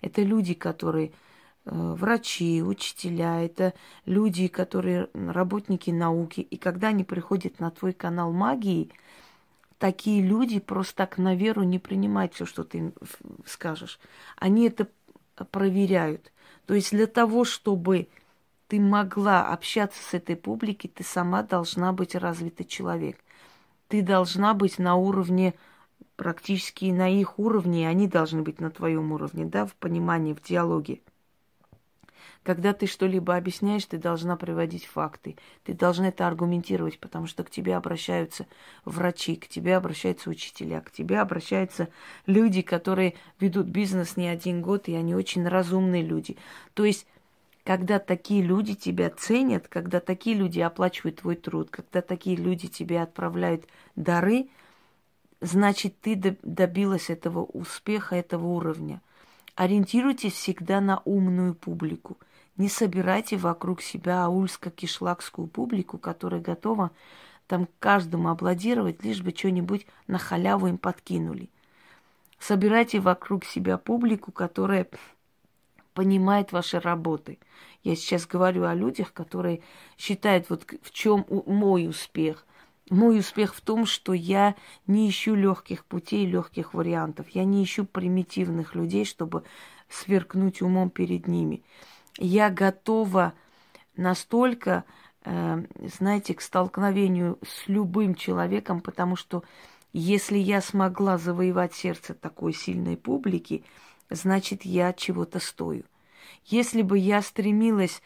Это 0.00 0.22
люди, 0.22 0.54
которые 0.54 1.08
э, 1.08 1.10
врачи, 1.72 2.62
учителя, 2.62 3.44
это 3.44 3.74
люди, 4.06 4.48
которые 4.48 5.10
работники 5.12 5.90
науки. 5.90 6.40
И 6.40 6.56
когда 6.56 6.88
они 6.88 7.04
приходят 7.04 7.60
на 7.60 7.70
твой 7.70 7.92
канал 7.92 8.32
магии, 8.32 8.92
такие 9.78 10.22
люди 10.22 10.58
просто 10.60 10.96
так 10.96 11.18
на 11.18 11.34
веру 11.34 11.62
не 11.62 11.78
принимают 11.78 12.34
все, 12.34 12.46
что 12.46 12.64
ты 12.64 12.78
им 12.78 12.94
скажешь. 13.44 13.98
Они 14.36 14.66
это 14.66 14.88
проверяют. 15.50 16.32
То 16.66 16.74
есть 16.74 16.90
для 16.90 17.06
того, 17.06 17.44
чтобы 17.44 18.08
ты 18.68 18.80
могла 18.80 19.48
общаться 19.48 20.02
с 20.02 20.14
этой 20.14 20.36
публикой, 20.36 20.88
ты 20.88 21.04
сама 21.04 21.42
должна 21.42 21.92
быть 21.92 22.14
развитый 22.14 22.66
человек. 22.66 23.18
Ты 23.88 24.02
должна 24.02 24.54
быть 24.54 24.78
на 24.78 24.96
уровне, 24.96 25.54
практически 26.16 26.86
на 26.86 27.08
их 27.08 27.38
уровне, 27.38 27.82
и 27.82 27.86
они 27.86 28.08
должны 28.08 28.42
быть 28.42 28.60
на 28.60 28.70
твоем 28.70 29.12
уровне, 29.12 29.44
да, 29.44 29.66
в 29.66 29.74
понимании, 29.74 30.34
в 30.34 30.42
диалоге. 30.42 31.00
Когда 32.42 32.72
ты 32.72 32.86
что-либо 32.86 33.36
объясняешь, 33.36 33.84
ты 33.84 33.98
должна 33.98 34.36
приводить 34.36 34.86
факты. 34.86 35.36
Ты 35.64 35.74
должна 35.74 36.08
это 36.08 36.26
аргументировать, 36.26 36.98
потому 36.98 37.26
что 37.26 37.44
к 37.44 37.50
тебе 37.50 37.76
обращаются 37.76 38.46
врачи, 38.84 39.36
к 39.36 39.48
тебе 39.48 39.76
обращаются 39.76 40.30
учителя, 40.30 40.80
к 40.80 40.90
тебе 40.90 41.20
обращаются 41.20 41.88
люди, 42.26 42.62
которые 42.62 43.14
ведут 43.40 43.66
бизнес 43.66 44.16
не 44.16 44.28
один 44.28 44.62
год, 44.62 44.88
и 44.88 44.94
они 44.94 45.14
очень 45.14 45.46
разумные 45.46 46.02
люди. 46.02 46.36
То 46.74 46.84
есть 46.84 47.06
когда 47.66 47.98
такие 47.98 48.42
люди 48.42 48.74
тебя 48.74 49.10
ценят, 49.10 49.66
когда 49.66 49.98
такие 49.98 50.36
люди 50.36 50.60
оплачивают 50.60 51.16
твой 51.16 51.34
труд, 51.34 51.68
когда 51.68 52.00
такие 52.00 52.36
люди 52.36 52.68
тебе 52.68 53.02
отправляют 53.02 53.64
дары, 53.96 54.46
значит, 55.40 56.00
ты 56.00 56.14
добилась 56.44 57.10
этого 57.10 57.42
успеха, 57.42 58.14
этого 58.14 58.46
уровня. 58.46 59.02
Ориентируйтесь 59.56 60.34
всегда 60.34 60.82
на 60.82 61.00
умную 61.06 61.54
публику. 61.54 62.18
Не 62.58 62.68
собирайте 62.68 63.38
вокруг 63.38 63.80
себя 63.80 64.26
аульско-кишлакскую 64.26 65.46
публику, 65.46 65.98
которая 65.98 66.40
готова 66.42 66.90
там 67.46 67.66
каждому 67.78 68.28
аплодировать, 68.28 69.02
лишь 69.02 69.22
бы 69.22 69.30
что-нибудь 69.34 69.86
на 70.06 70.18
халяву 70.18 70.66
им 70.68 70.76
подкинули. 70.76 71.48
Собирайте 72.38 73.00
вокруг 73.00 73.46
себя 73.46 73.78
публику, 73.78 74.30
которая 74.30 74.86
понимает 75.94 76.52
ваши 76.52 76.78
работы. 76.78 77.38
Я 77.82 77.96
сейчас 77.96 78.26
говорю 78.26 78.64
о 78.64 78.74
людях, 78.74 79.14
которые 79.14 79.62
считают, 79.96 80.50
вот 80.50 80.66
в 80.82 80.90
чем 80.90 81.24
мой 81.46 81.88
успех. 81.88 82.44
Мой 82.88 83.18
успех 83.18 83.54
в 83.54 83.60
том, 83.60 83.84
что 83.84 84.12
я 84.12 84.54
не 84.86 85.08
ищу 85.08 85.34
легких 85.34 85.84
путей, 85.84 86.24
легких 86.24 86.72
вариантов. 86.72 87.28
Я 87.30 87.44
не 87.44 87.64
ищу 87.64 87.84
примитивных 87.84 88.76
людей, 88.76 89.04
чтобы 89.04 89.42
сверкнуть 89.88 90.62
умом 90.62 90.90
перед 90.90 91.26
ними. 91.26 91.64
Я 92.16 92.48
готова 92.48 93.34
настолько, 93.96 94.84
э, 95.24 95.64
знаете, 95.98 96.34
к 96.34 96.40
столкновению 96.40 97.38
с 97.44 97.66
любым 97.66 98.14
человеком, 98.14 98.80
потому 98.80 99.16
что 99.16 99.42
если 99.92 100.38
я 100.38 100.60
смогла 100.60 101.18
завоевать 101.18 101.74
сердце 101.74 102.14
такой 102.14 102.52
сильной 102.52 102.96
публики, 102.96 103.64
значит, 104.10 104.64
я 104.64 104.92
чего-то 104.92 105.40
стою. 105.40 105.82
Если 106.44 106.82
бы 106.82 106.98
я 106.98 107.20
стремилась, 107.20 108.00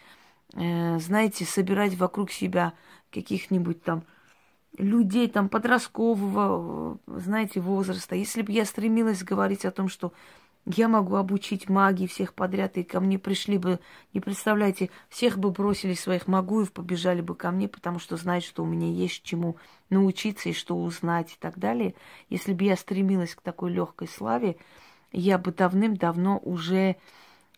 э, 0.55 0.99
знаете, 1.01 1.45
собирать 1.45 1.97
вокруг 1.97 2.31
себя 2.31 2.73
каких-нибудь 3.11 3.83
там 3.83 4.05
людей 4.79 5.29
там 5.29 5.49
подросткового, 5.49 6.99
знаете, 7.07 7.61
возраста, 7.61 8.15
если 8.15 8.43
бы 8.43 8.53
я 8.53 8.65
стремилась 8.65 9.23
говорить 9.23 9.65
о 9.65 9.71
том, 9.71 9.89
что 9.89 10.13
я 10.67 10.89
могу 10.89 11.17
обучить 11.17 11.69
магии 11.69 12.07
всех 12.07 12.35
подряд, 12.35 12.77
и 12.77 12.85
ко 12.85 13.01
мне 13.01 13.19
пришли 13.19 13.57
бы, 13.57 13.81
не 14.13 14.21
представляете, 14.21 14.91
всех 15.09 15.39
бы 15.39 15.51
бросили 15.51 15.95
своих 15.95 16.29
магуев, 16.29 16.73
побежали 16.73 17.23
бы 17.23 17.35
ко 17.35 17.51
мне, 17.51 17.67
потому 17.67 17.99
что 17.99 18.17
знают, 18.17 18.45
что 18.45 18.63
у 18.63 18.67
меня 18.67 18.91
есть 18.91 19.23
чему 19.23 19.57
научиться 19.89 20.51
и 20.51 20.53
что 20.53 20.77
узнать 20.77 21.33
и 21.33 21.37
так 21.41 21.59
далее. 21.59 21.95
Если 22.29 22.53
бы 22.53 22.65
я 22.65 22.77
стремилась 22.77 23.35
к 23.35 23.41
такой 23.41 23.73
легкой 23.73 24.09
славе, 24.09 24.57
я 25.13 25.39
бы 25.39 25.51
давным-давно 25.51 26.39
уже 26.39 26.97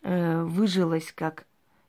э, 0.01 0.43
выжилась 0.43 1.11
как 1.13 1.45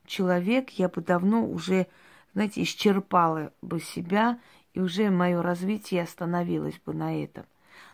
человек, 0.06 0.70
я 0.70 0.88
бы 0.88 1.00
давно 1.00 1.46
уже, 1.46 1.86
знаете, 2.34 2.62
исчерпала 2.62 3.52
бы 3.62 3.80
себя, 3.80 4.38
и 4.74 4.80
уже 4.80 5.10
мое 5.10 5.40
развитие 5.40 6.02
остановилось 6.02 6.78
бы 6.84 6.92
на 6.92 7.22
этом. 7.22 7.44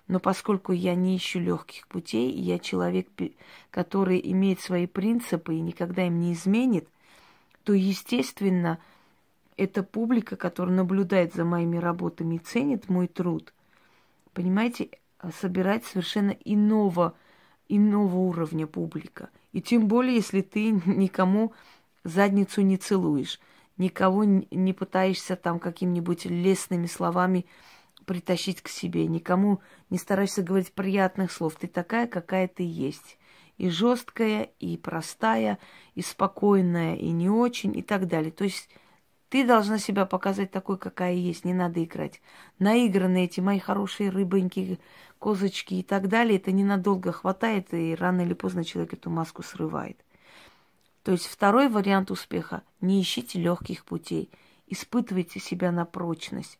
Но 0.09 0.19
поскольку 0.19 0.73
я 0.73 0.95
не 0.95 1.17
ищу 1.17 1.39
легких 1.39 1.87
путей, 1.87 2.33
я 2.33 2.59
человек, 2.59 3.07
который 3.71 4.21
имеет 4.33 4.61
свои 4.61 4.87
принципы 4.87 5.55
и 5.55 5.61
никогда 5.61 6.07
им 6.07 6.19
не 6.19 6.33
изменит, 6.33 6.89
то, 7.63 7.75
естественно, 7.75 8.79
эта 9.57 9.83
публика, 9.83 10.37
которая 10.37 10.75
наблюдает 10.75 11.35
за 11.35 11.45
моими 11.45 11.77
работами 11.77 12.37
и 12.37 12.39
ценит 12.39 12.89
мой 12.89 13.07
труд, 13.07 13.53
понимаете, 14.33 14.89
собирать 15.41 15.85
совершенно 15.85 16.31
иного, 16.45 17.15
иного 17.69 18.17
уровня 18.17 18.67
публика. 18.67 19.29
И 19.53 19.61
тем 19.61 19.87
более, 19.87 20.17
если 20.17 20.41
ты 20.41 20.71
никому 20.87 21.53
задницу 22.05 22.63
не 22.63 22.79
целуешь, 22.79 23.39
никого 23.81 24.25
не 24.25 24.73
пытаешься 24.75 25.37
там 25.37 25.59
какими-нибудь 25.59 26.27
лестными 26.27 26.87
словами 26.87 27.47
притащить 28.05 28.61
к 28.61 28.69
себе, 28.69 29.07
никому 29.07 29.61
не 29.89 29.97
стараешься 29.97 30.43
говорить 30.43 30.75
приятных 30.75 31.33
слов. 31.33 31.57
Ты 31.57 31.67
такая, 31.67 32.07
какая 32.07 32.47
ты 32.47 32.63
есть. 32.63 33.19
И 33.57 33.71
жесткая, 33.71 34.51
и 34.59 34.77
простая, 34.77 35.59
и 35.95 36.03
спокойная, 36.03 36.97
и 36.97 37.11
не 37.11 37.31
очень, 37.31 37.77
и 37.77 37.83
так 37.83 38.07
далее. 38.07 38.33
То 38.33 38.45
есть 38.45 38.69
ты 39.31 39.47
должна 39.47 39.79
себя 39.79 40.05
показать 40.05 40.51
такой, 40.51 40.77
какая 40.77 41.15
есть, 41.15 41.47
не 41.47 41.55
надо 41.55 41.83
играть. 41.83 42.21
Наигранные 42.59 43.25
эти 43.25 43.41
мои 43.41 43.59
хорошие 43.59 44.11
рыбоньки, 44.11 44.79
козочки 45.19 45.75
и 45.75 45.83
так 45.83 46.09
далее, 46.09 46.37
это 46.37 46.53
ненадолго 46.53 47.13
хватает, 47.13 47.73
и 47.73 47.95
рано 47.95 48.23
или 48.23 48.35
поздно 48.35 48.63
человек 48.63 48.93
эту 48.93 49.09
маску 49.09 49.43
срывает. 49.43 50.05
То 51.03 51.13
есть 51.13 51.27
второй 51.27 51.69
вариант 51.69 52.11
успеха– 52.11 52.63
не 52.81 53.01
ищите 53.01 53.39
легких 53.39 53.85
путей, 53.85 54.31
испытывайте 54.67 55.41
себя 55.41 55.73
на 55.73 55.85
прочность. 55.85 56.59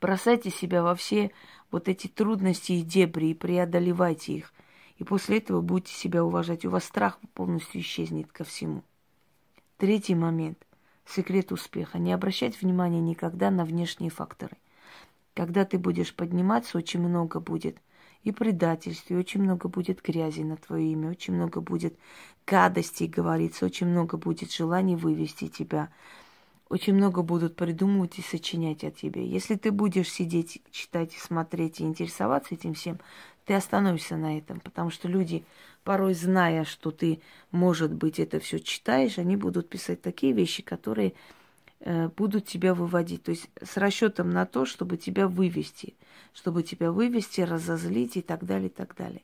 Бросайте 0.00 0.50
себя 0.50 0.82
во 0.82 0.94
все 0.94 1.32
вот 1.70 1.88
эти 1.88 2.06
трудности 2.06 2.72
и 2.72 2.82
дебри 2.82 3.30
и 3.30 3.34
преодолевайте 3.34 4.34
их. 4.34 4.52
И 4.98 5.04
после 5.04 5.38
этого 5.38 5.60
будете 5.60 5.94
себя 5.94 6.24
уважать. 6.24 6.64
У 6.64 6.70
вас 6.70 6.84
страх 6.84 7.18
полностью 7.34 7.80
исчезнет 7.80 8.30
ко 8.32 8.44
всему. 8.44 8.82
Третий 9.76 10.14
момент. 10.14 10.66
Секрет 11.06 11.52
успеха. 11.52 11.98
Не 11.98 12.12
обращать 12.12 12.60
внимания 12.60 13.00
никогда 13.00 13.50
на 13.50 13.64
внешние 13.64 14.10
факторы. 14.10 14.56
Когда 15.34 15.64
ты 15.64 15.78
будешь 15.78 16.14
подниматься, 16.14 16.78
очень 16.78 17.00
много 17.00 17.40
будет 17.40 17.78
и 18.26 18.32
предательств, 18.32 19.10
и 19.10 19.16
очень 19.16 19.42
много 19.42 19.68
будет 19.68 20.02
грязи 20.02 20.42
на 20.42 20.56
твое 20.56 20.92
имя, 20.92 21.10
очень 21.10 21.34
много 21.34 21.60
будет 21.60 21.96
гадостей 22.46 23.08
говорится, 23.08 23.64
очень 23.64 23.86
много 23.86 24.16
будет 24.16 24.52
желаний 24.52 24.96
вывести 24.96 25.48
тебя 25.48 25.88
очень 26.68 26.94
много 26.94 27.22
будут 27.22 27.54
придумывать 27.54 28.18
и 28.18 28.22
сочинять 28.22 28.82
о 28.82 28.90
тебе. 28.90 29.26
Если 29.26 29.54
ты 29.54 29.70
будешь 29.70 30.10
сидеть, 30.10 30.62
читать, 30.72 31.12
смотреть 31.12 31.80
и 31.80 31.84
интересоваться 31.84 32.54
этим 32.54 32.74
всем, 32.74 32.98
ты 33.44 33.54
остановишься 33.54 34.16
на 34.16 34.36
этом, 34.36 34.58
потому 34.58 34.90
что 34.90 35.06
люди, 35.06 35.44
порой 35.84 36.14
зная, 36.14 36.64
что 36.64 36.90
ты, 36.90 37.20
может 37.52 37.92
быть, 37.92 38.18
это 38.18 38.40
все 38.40 38.58
читаешь, 38.58 39.18
они 39.18 39.36
будут 39.36 39.68
писать 39.68 40.02
такие 40.02 40.32
вещи, 40.32 40.62
которые 40.64 41.12
будут 41.80 42.46
тебя 42.46 42.74
выводить. 42.74 43.22
То 43.24 43.30
есть 43.30 43.48
с 43.62 43.76
расчетом 43.76 44.30
на 44.30 44.46
то, 44.46 44.64
чтобы 44.64 44.96
тебя 44.96 45.28
вывести, 45.28 45.94
чтобы 46.32 46.62
тебя 46.62 46.92
вывести, 46.92 47.42
разозлить 47.42 48.16
и 48.16 48.22
так 48.22 48.44
далее, 48.44 48.68
и 48.68 48.72
так 48.72 48.94
далее. 48.96 49.22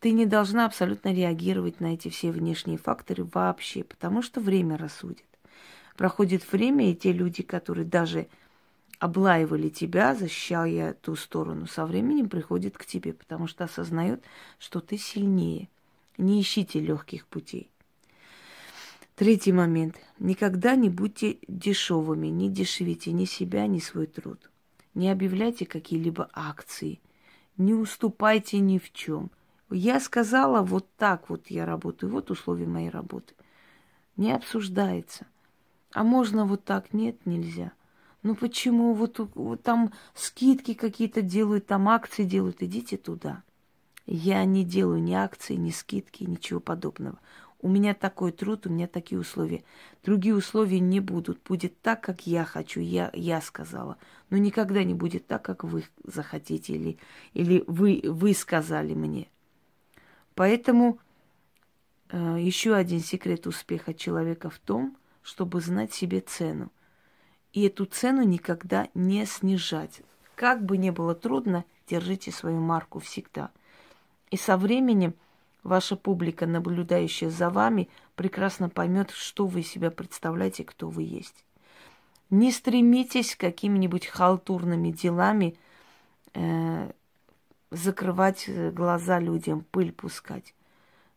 Ты 0.00 0.12
не 0.12 0.26
должна 0.26 0.66
абсолютно 0.66 1.12
реагировать 1.12 1.80
на 1.80 1.94
эти 1.94 2.08
все 2.10 2.30
внешние 2.30 2.78
факторы 2.78 3.24
вообще, 3.24 3.82
потому 3.82 4.22
что 4.22 4.40
время 4.40 4.76
рассудит. 4.76 5.24
Проходит 5.96 6.52
время, 6.52 6.90
и 6.90 6.94
те 6.94 7.12
люди, 7.12 7.42
которые 7.42 7.86
даже 7.86 8.28
облаивали 8.98 9.68
тебя, 9.68 10.14
защищая 10.14 10.94
ту 10.94 11.16
сторону, 11.16 11.66
со 11.66 11.86
временем 11.86 12.28
приходят 12.28 12.76
к 12.76 12.84
тебе, 12.84 13.14
потому 13.14 13.46
что 13.46 13.64
осознают, 13.64 14.22
что 14.58 14.80
ты 14.80 14.98
сильнее. 14.98 15.68
Не 16.18 16.40
ищите 16.40 16.80
легких 16.80 17.26
путей. 17.26 17.70
Третий 19.16 19.52
момент. 19.52 19.96
Никогда 20.18 20.76
не 20.76 20.90
будьте 20.90 21.38
дешевыми, 21.48 22.26
не 22.26 22.50
дешевите 22.50 23.12
ни 23.12 23.24
себя, 23.24 23.66
ни 23.66 23.78
свой 23.78 24.06
труд. 24.06 24.50
Не 24.92 25.10
объявляйте 25.10 25.64
какие-либо 25.64 26.28
акции, 26.34 27.00
не 27.56 27.72
уступайте 27.72 28.58
ни 28.58 28.76
в 28.76 28.92
чем. 28.92 29.30
Я 29.70 30.00
сказала, 30.00 30.60
вот 30.60 30.86
так 30.98 31.30
вот 31.30 31.46
я 31.46 31.64
работаю, 31.64 32.12
вот 32.12 32.30
условия 32.30 32.66
моей 32.66 32.90
работы. 32.90 33.32
Не 34.18 34.32
обсуждается. 34.32 35.26
А 35.92 36.04
можно 36.04 36.44
вот 36.44 36.64
так? 36.64 36.92
Нет, 36.92 37.24
нельзя. 37.24 37.72
Ну 38.22 38.34
почему? 38.34 38.92
Вот, 38.92 39.18
вот 39.34 39.62
там 39.62 39.94
скидки 40.14 40.74
какие-то 40.74 41.22
делают, 41.22 41.66
там 41.66 41.88
акции 41.88 42.24
делают. 42.24 42.62
Идите 42.62 42.98
туда. 42.98 43.42
Я 44.04 44.44
не 44.44 44.62
делаю 44.62 45.02
ни 45.02 45.14
акции, 45.14 45.54
ни 45.54 45.70
скидки, 45.70 46.24
ничего 46.24 46.60
подобного. 46.60 47.18
У 47.60 47.68
меня 47.68 47.94
такой 47.94 48.32
труд, 48.32 48.66
у 48.66 48.70
меня 48.70 48.86
такие 48.86 49.18
условия. 49.18 49.64
Другие 50.04 50.34
условия 50.34 50.78
не 50.78 51.00
будут. 51.00 51.42
Будет 51.42 51.80
так, 51.80 52.02
как 52.02 52.26
я 52.26 52.44
хочу, 52.44 52.80
я, 52.80 53.10
я 53.14 53.40
сказала. 53.40 53.96
Но 54.30 54.36
никогда 54.36 54.84
не 54.84 54.94
будет 54.94 55.26
так, 55.26 55.42
как 55.42 55.64
вы 55.64 55.84
захотите 56.04 56.74
или, 56.74 56.98
или 57.32 57.64
вы, 57.66 58.02
вы 58.04 58.34
сказали 58.34 58.94
мне. 58.94 59.28
Поэтому 60.34 60.98
э, 62.10 62.36
еще 62.38 62.74
один 62.74 63.00
секрет 63.00 63.46
успеха 63.46 63.94
человека 63.94 64.50
в 64.50 64.58
том, 64.58 64.96
чтобы 65.22 65.60
знать 65.60 65.94
себе 65.94 66.20
цену. 66.20 66.70
И 67.52 67.62
эту 67.62 67.86
цену 67.86 68.22
никогда 68.22 68.88
не 68.94 69.24
снижать. 69.24 70.02
Как 70.34 70.62
бы 70.62 70.76
ни 70.76 70.90
было 70.90 71.14
трудно, 71.14 71.64
держите 71.88 72.30
свою 72.30 72.60
марку 72.60 72.98
всегда. 73.00 73.50
И 74.30 74.36
со 74.36 74.58
временем 74.58 75.14
ваша 75.66 75.96
публика, 75.96 76.46
наблюдающая 76.46 77.30
за 77.30 77.50
вами, 77.50 77.88
прекрасно 78.14 78.68
поймет, 78.68 79.10
что 79.10 79.46
вы 79.46 79.62
себя 79.62 79.90
представляете, 79.90 80.64
кто 80.64 80.88
вы 80.88 81.02
есть. 81.02 81.44
Не 82.30 82.50
стремитесь 82.50 83.36
какими-нибудь 83.36 84.06
халтурными 84.06 84.90
делами 84.90 85.56
э, 86.34 86.90
закрывать 87.70 88.48
глаза 88.72 89.20
людям, 89.20 89.64
пыль 89.70 89.92
пускать. 89.92 90.54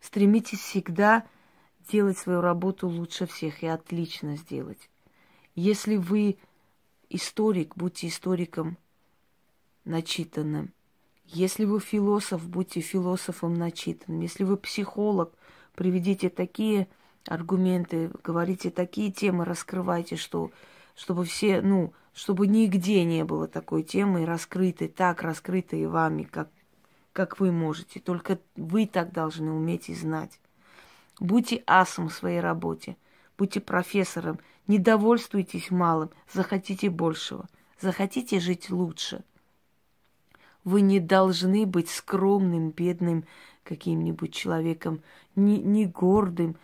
Стремитесь 0.02 0.60
всегда 0.60 1.26
делать 1.92 2.18
свою 2.18 2.42
работу 2.42 2.88
лучше 2.88 3.26
всех 3.26 3.64
и 3.64 3.68
отлично 3.68 4.36
сделать. 4.38 4.90
Если 5.56 5.96
вы 5.98 6.38
историк, 7.10 7.76
будьте 7.76 8.08
историком 8.08 8.78
начитанным. 9.84 10.72
Если 11.32 11.64
вы 11.64 11.80
философ, 11.80 12.48
будьте 12.48 12.82
философом 12.82 13.54
начитанным. 13.54 14.22
Если 14.22 14.44
вы 14.44 14.58
психолог, 14.58 15.32
приведите 15.76 16.30
такие 16.30 16.88
аргументы, 17.28 18.10
говорите 18.24 18.72
такие 18.72 19.12
темы, 19.12 19.46
раскрывайте, 19.46 20.16
что, 20.16 20.50
чтобы 20.96 21.26
все, 21.26 21.62
ну, 21.62 21.94
чтобы 22.14 22.48
нигде 22.48 23.04
не 23.04 23.24
было 23.24 23.48
такой 23.48 23.84
темы 23.84 24.26
раскрытой, 24.26 24.88
так 24.88 25.22
раскрытой 25.22 25.86
вами, 25.86 26.24
как, 26.24 26.50
как 27.14 27.40
вы 27.40 27.52
можете. 27.52 28.00
Только 28.00 28.40
вы 28.56 28.88
так 28.88 29.12
должны 29.12 29.52
уметь 29.52 29.90
и 29.90 29.94
знать. 29.94 30.40
Будьте 31.20 31.62
асом 31.68 32.10
в 32.10 32.14
своей 32.14 32.40
работе, 32.40 32.98
будьте 33.38 33.60
профессором, 33.60 34.40
не 34.66 34.80
довольствуйтесь 34.80 35.70
малым, 35.70 36.10
захотите 36.34 36.90
большего, 36.90 37.48
захотите 37.80 38.40
жить 38.40 38.72
лучше. 38.72 39.24
Вы 40.64 40.82
не 40.82 41.00
должны 41.00 41.66
быть 41.66 41.90
скромным, 41.90 42.72
бедным 42.72 43.26
каким-нибудь 43.64 44.34
человеком, 44.34 45.02
не, 45.36 45.58
не 45.58 45.86
гордым. 45.86 46.56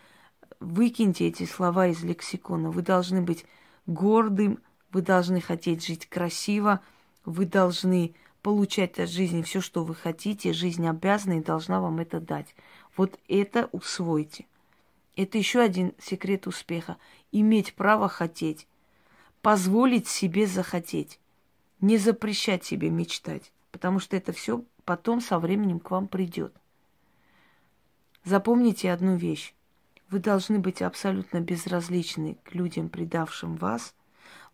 Выкиньте 0.60 1.28
эти 1.28 1.46
слова 1.46 1.88
из 1.88 2.04
лексикона. 2.04 2.72
Вы 2.72 2.82
должны 2.82 3.22
быть 3.22 3.46
гордым, 3.86 4.60
вы 4.92 5.02
должны 5.02 5.42
хотеть 5.42 5.86
жить 5.86 6.08
красиво, 6.08 6.82
вы 7.26 7.46
должны 7.46 8.16
получать 8.42 9.00
от 9.00 9.10
жизни 9.10 9.42
все, 9.42 9.62
что 9.62 9.84
вы 9.84 9.96
хотите. 9.96 10.54
Жизнь 10.54 10.88
обязана 10.88 11.40
и 11.40 11.44
должна 11.44 11.82
вам 11.82 12.00
это 12.00 12.20
дать. 12.20 12.56
Вот 12.96 13.20
это 13.28 13.70
усвойте. 13.72 14.46
Это 15.16 15.38
еще 15.38 15.62
один 15.62 15.94
секрет 16.00 16.46
успеха. 16.48 16.98
Иметь 17.32 17.74
право 17.74 18.08
хотеть. 18.08 18.68
Позволить 19.42 20.08
себе 20.08 20.46
захотеть. 20.46 21.20
Не 21.82 21.98
запрещать 21.98 22.64
себе 22.66 22.90
мечтать. 22.90 23.52
Потому 23.76 24.00
что 24.00 24.16
это 24.16 24.32
все 24.32 24.64
потом 24.86 25.20
со 25.20 25.38
временем 25.38 25.82
к 25.82 25.92
вам 25.92 26.08
придет. 26.08 26.56
Запомните 28.24 28.90
одну 28.90 29.18
вещь. 29.18 29.54
Вы 30.10 30.20
должны 30.20 30.60
быть 30.60 30.82
абсолютно 30.82 31.42
безразличны 31.42 32.38
к 32.46 32.56
людям, 32.56 32.88
предавшим 32.88 33.58
вас. 33.58 33.94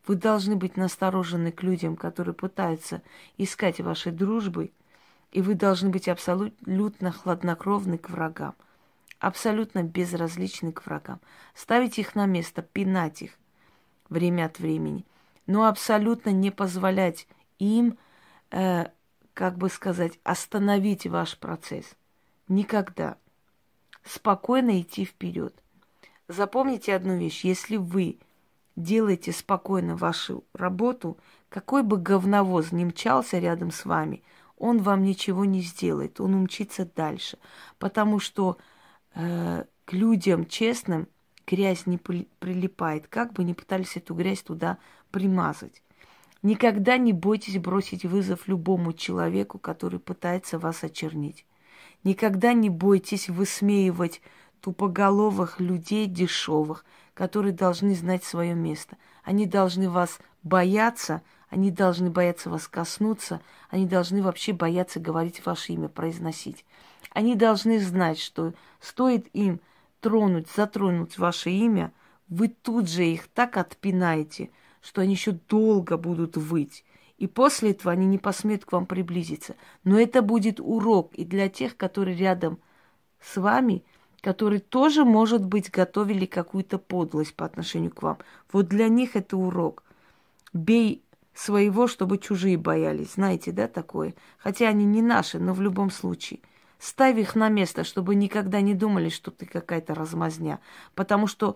Вы 0.07 0.15
должны 0.15 0.55
быть 0.55 0.75
насторожены 0.75 1.51
к 1.51 1.61
людям, 1.61 1.97
которые 1.97 2.33
пытаются 2.33 3.03
искать 3.37 3.79
вашей 3.79 4.11
дружбы. 4.11 4.71
И 5.31 5.43
вы 5.43 5.53
должны 5.53 5.89
быть 5.89 6.07
абсолютно 6.07 7.11
хладнокровны 7.11 7.99
к 7.99 8.09
врагам. 8.09 8.55
Абсолютно 9.19 9.83
безразличны 9.83 10.71
к 10.71 10.83
врагам. 10.87 11.19
Ставить 11.53 11.99
их 11.99 12.15
на 12.15 12.25
место, 12.25 12.63
пинать 12.63 13.21
их 13.21 13.37
время 14.09 14.47
от 14.47 14.57
времени. 14.57 15.05
Но 15.45 15.67
абсолютно 15.67 16.31
не 16.31 16.49
позволять 16.49 17.27
им, 17.59 17.99
э, 18.49 18.87
как 19.33 19.57
бы 19.57 19.69
сказать, 19.69 20.19
остановить 20.23 21.07
ваш 21.07 21.37
процесс. 21.37 21.85
Никогда 22.47 23.17
спокойно 24.03 24.81
идти 24.81 25.05
вперед. 25.05 25.55
Запомните 26.27 26.95
одну 26.95 27.17
вещь, 27.17 27.43
если 27.43 27.77
вы 27.77 28.19
делаете 28.75 29.31
спокойно 29.31 29.95
вашу 29.95 30.43
работу, 30.53 31.17
какой 31.49 31.83
бы 31.83 31.97
говновоз 31.97 32.71
ни 32.71 32.85
мчался 32.85 33.39
рядом 33.39 33.71
с 33.71 33.85
вами, 33.85 34.23
он 34.57 34.81
вам 34.81 35.03
ничего 35.03 35.45
не 35.45 35.61
сделает, 35.61 36.21
он 36.21 36.35
умчится 36.35 36.85
дальше. 36.85 37.37
Потому 37.79 38.19
что 38.19 38.57
э, 39.13 39.65
к 39.85 39.93
людям 39.93 40.45
честным 40.45 41.07
грязь 41.45 41.85
не 41.85 41.97
прилипает, 41.97 43.07
как 43.07 43.33
бы 43.33 43.43
ни 43.43 43.53
пытались 43.53 43.97
эту 43.97 44.13
грязь 44.13 44.41
туда 44.41 44.77
примазать. 45.09 45.81
Никогда 46.41 46.97
не 46.97 47.13
бойтесь 47.13 47.57
бросить 47.59 48.03
вызов 48.03 48.47
любому 48.47 48.93
человеку, 48.93 49.59
который 49.59 49.99
пытается 49.99 50.57
вас 50.57 50.83
очернить. 50.83 51.45
Никогда 52.03 52.53
не 52.53 52.69
бойтесь 52.69 53.29
высмеивать 53.29 54.21
тупоголовых 54.59 55.59
людей 55.59 56.07
дешевых, 56.07 56.83
которые 57.13 57.53
должны 57.53 57.93
знать 57.93 58.23
свое 58.23 58.55
место. 58.55 58.97
Они 59.23 59.45
должны 59.45 59.89
вас 59.89 60.19
бояться, 60.41 61.21
они 61.49 61.69
должны 61.69 62.09
бояться 62.09 62.49
вас 62.49 62.67
коснуться, 62.67 63.41
они 63.69 63.85
должны 63.85 64.23
вообще 64.23 64.53
бояться 64.53 64.99
говорить 64.99 65.45
ваше 65.45 65.73
имя, 65.73 65.89
произносить. 65.89 66.65
Они 67.11 67.35
должны 67.35 67.79
знать, 67.79 68.19
что 68.19 68.53
стоит 68.79 69.27
им 69.33 69.59
тронуть, 69.99 70.47
затронуть 70.55 71.17
ваше 71.17 71.51
имя, 71.51 71.91
вы 72.29 72.47
тут 72.47 72.89
же 72.89 73.05
их 73.05 73.27
так 73.27 73.57
отпинаете, 73.57 74.49
что 74.81 75.01
они 75.01 75.13
еще 75.13 75.31
долго 75.31 75.97
будут 75.97 76.37
выть. 76.37 76.83
И 77.17 77.27
после 77.27 77.71
этого 77.71 77.91
они 77.91 78.07
не 78.07 78.17
посмеют 78.17 78.65
к 78.65 78.71
вам 78.71 78.85
приблизиться. 78.85 79.55
Но 79.83 79.99
это 79.99 80.21
будет 80.21 80.59
урок 80.59 81.13
и 81.13 81.23
для 81.23 81.49
тех, 81.49 81.77
которые 81.77 82.17
рядом 82.17 82.59
с 83.21 83.37
вами, 83.37 83.83
которые 84.21 84.59
тоже, 84.59 85.05
может 85.05 85.45
быть, 85.45 85.69
готовили 85.69 86.25
какую-то 86.25 86.79
подлость 86.79 87.35
по 87.35 87.45
отношению 87.45 87.91
к 87.91 88.01
вам. 88.01 88.17
Вот 88.51 88.67
для 88.67 88.87
них 88.87 89.15
это 89.15 89.37
урок. 89.37 89.83
Бей 90.53 91.03
своего, 91.33 91.87
чтобы 91.87 92.17
чужие 92.17 92.57
боялись. 92.57 93.13
Знаете, 93.13 93.51
да, 93.51 93.67
такое? 93.67 94.15
Хотя 94.37 94.67
они 94.67 94.85
не 94.85 95.01
наши, 95.01 95.39
но 95.39 95.53
в 95.53 95.61
любом 95.61 95.91
случае. 95.91 96.39
Ставь 96.79 97.17
их 97.17 97.35
на 97.35 97.49
место, 97.49 97.83
чтобы 97.83 98.15
никогда 98.15 98.61
не 98.61 98.73
думали, 98.73 99.09
что 99.09 99.29
ты 99.29 99.45
какая-то 99.45 99.93
размазня. 99.93 100.59
Потому 100.95 101.27
что 101.27 101.55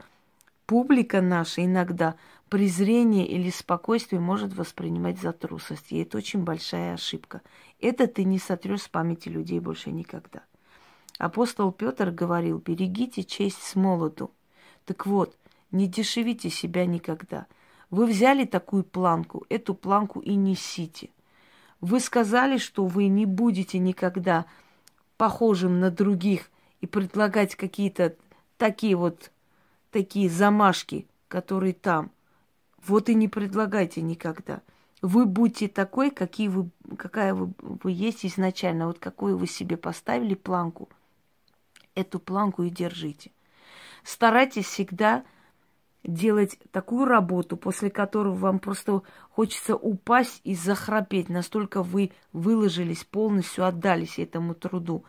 публика 0.65 1.21
наша 1.21 1.65
иногда 1.65 2.15
презрение 2.49 3.27
или 3.27 3.49
спокойствие 3.49 4.19
может 4.19 4.53
воспринимать 4.53 5.19
за 5.19 5.33
трусость. 5.33 5.91
И 5.91 5.99
это 5.99 6.17
очень 6.17 6.43
большая 6.43 6.93
ошибка. 6.93 7.41
Это 7.79 8.07
ты 8.07 8.23
не 8.23 8.39
сотрешь 8.39 8.83
с 8.83 8.87
памяти 8.87 9.29
людей 9.29 9.59
больше 9.59 9.91
никогда. 9.91 10.43
Апостол 11.17 11.71
Петр 11.71 12.11
говорил, 12.11 12.59
берегите 12.59 13.23
честь 13.23 13.63
с 13.63 13.75
молоду. 13.75 14.31
Так 14.85 15.05
вот, 15.05 15.37
не 15.71 15.87
дешевите 15.87 16.49
себя 16.49 16.85
никогда. 16.85 17.47
Вы 17.89 18.05
взяли 18.05 18.45
такую 18.45 18.83
планку, 18.83 19.45
эту 19.49 19.73
планку 19.73 20.19
и 20.19 20.35
несите. 20.35 21.09
Вы 21.81 21.99
сказали, 21.99 22.57
что 22.57 22.85
вы 22.85 23.07
не 23.07 23.25
будете 23.25 23.79
никогда 23.79 24.45
похожим 25.17 25.79
на 25.79 25.91
других 25.91 26.49
и 26.81 26.87
предлагать 26.87 27.55
какие-то 27.55 28.15
такие 28.57 28.95
вот 28.95 29.31
такие 29.91 30.29
замашки, 30.29 31.07
которые 31.29 31.73
там. 31.73 32.11
Вот 32.87 33.09
и 33.09 33.15
не 33.15 33.27
предлагайте 33.27 34.01
никогда. 34.01 34.61
Вы 35.01 35.25
будьте 35.25 35.67
такой, 35.67 36.09
какие 36.11 36.47
вы, 36.47 36.69
какая 36.97 37.33
вы, 37.33 37.53
вы 37.59 37.91
есть 37.91 38.25
изначально, 38.25 38.87
вот 38.87 38.99
какую 38.99 39.37
вы 39.37 39.47
себе 39.47 39.77
поставили 39.77 40.35
планку. 40.35 40.89
Эту 41.95 42.19
планку 42.19 42.63
и 42.63 42.69
держите. 42.69 43.31
Старайтесь 44.03 44.65
всегда 44.65 45.23
делать 46.03 46.59
такую 46.71 47.05
работу, 47.05 47.57
после 47.57 47.89
которой 47.89 48.33
вам 48.33 48.59
просто 48.59 49.01
хочется 49.29 49.75
упасть 49.75 50.41
и 50.43 50.53
захрапеть. 50.55 51.29
Настолько 51.29 51.81
вы 51.81 52.11
выложились, 52.31 53.03
полностью 53.03 53.65
отдались 53.65 54.19
этому 54.19 54.53
труду. 54.53 55.05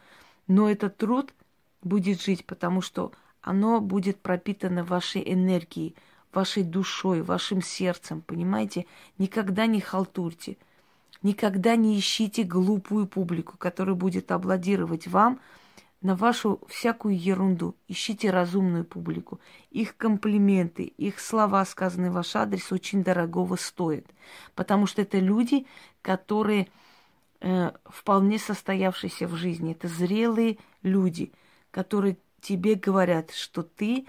Но 0.47 0.71
этот 0.71 0.97
труд 0.97 1.35
будет 1.83 2.23
жить, 2.23 2.47
потому 2.47 2.81
что 2.81 3.12
оно 3.43 3.81
будет 3.81 4.21
пропитано 4.21 4.85
вашей 4.85 5.23
энергией, 5.33 5.95
вашей 6.37 6.62
душой, 6.62 7.22
вашим 7.22 7.62
сердцем, 7.62 8.20
понимаете? 8.20 8.87
Никогда 9.18 9.66
не 9.66 9.81
халтурьте, 9.81 10.59
никогда 11.22 11.75
не 11.77 11.99
ищите 11.99 12.44
глупую 12.44 13.07
публику, 13.07 13.57
которая 13.57 13.96
будет 13.96 14.31
аплодировать 14.31 15.09
вам 15.09 15.40
на 16.03 16.14
вашу 16.14 16.61
всякую 16.68 17.18
ерунду. 17.18 17.75
Ищите 17.88 18.31
разумную 18.31 18.85
публику. 18.85 19.40
Их 19.70 19.96
комплименты, 19.96 20.83
их 20.85 21.18
слова, 21.18 21.64
сказанные 21.64 22.11
в 22.11 22.14
ваш 22.14 22.37
адрес, 22.37 22.70
очень 22.70 23.03
дорогого 23.03 23.57
стоят. 23.57 24.05
Потому 24.55 24.87
что 24.87 25.03
это 25.03 25.18
люди, 25.18 25.66
которые 26.03 26.68
э, 27.40 27.70
вполне 27.87 28.38
состоявшиеся 28.38 29.27
в 29.27 29.35
жизни. 29.35 29.72
Это 29.72 29.88
зрелые 29.88 30.59
люди, 30.83 31.33
которые 31.70 32.18
тебе 32.40 32.75
говорят, 32.75 33.31
что 33.33 33.62
ты 33.62 34.07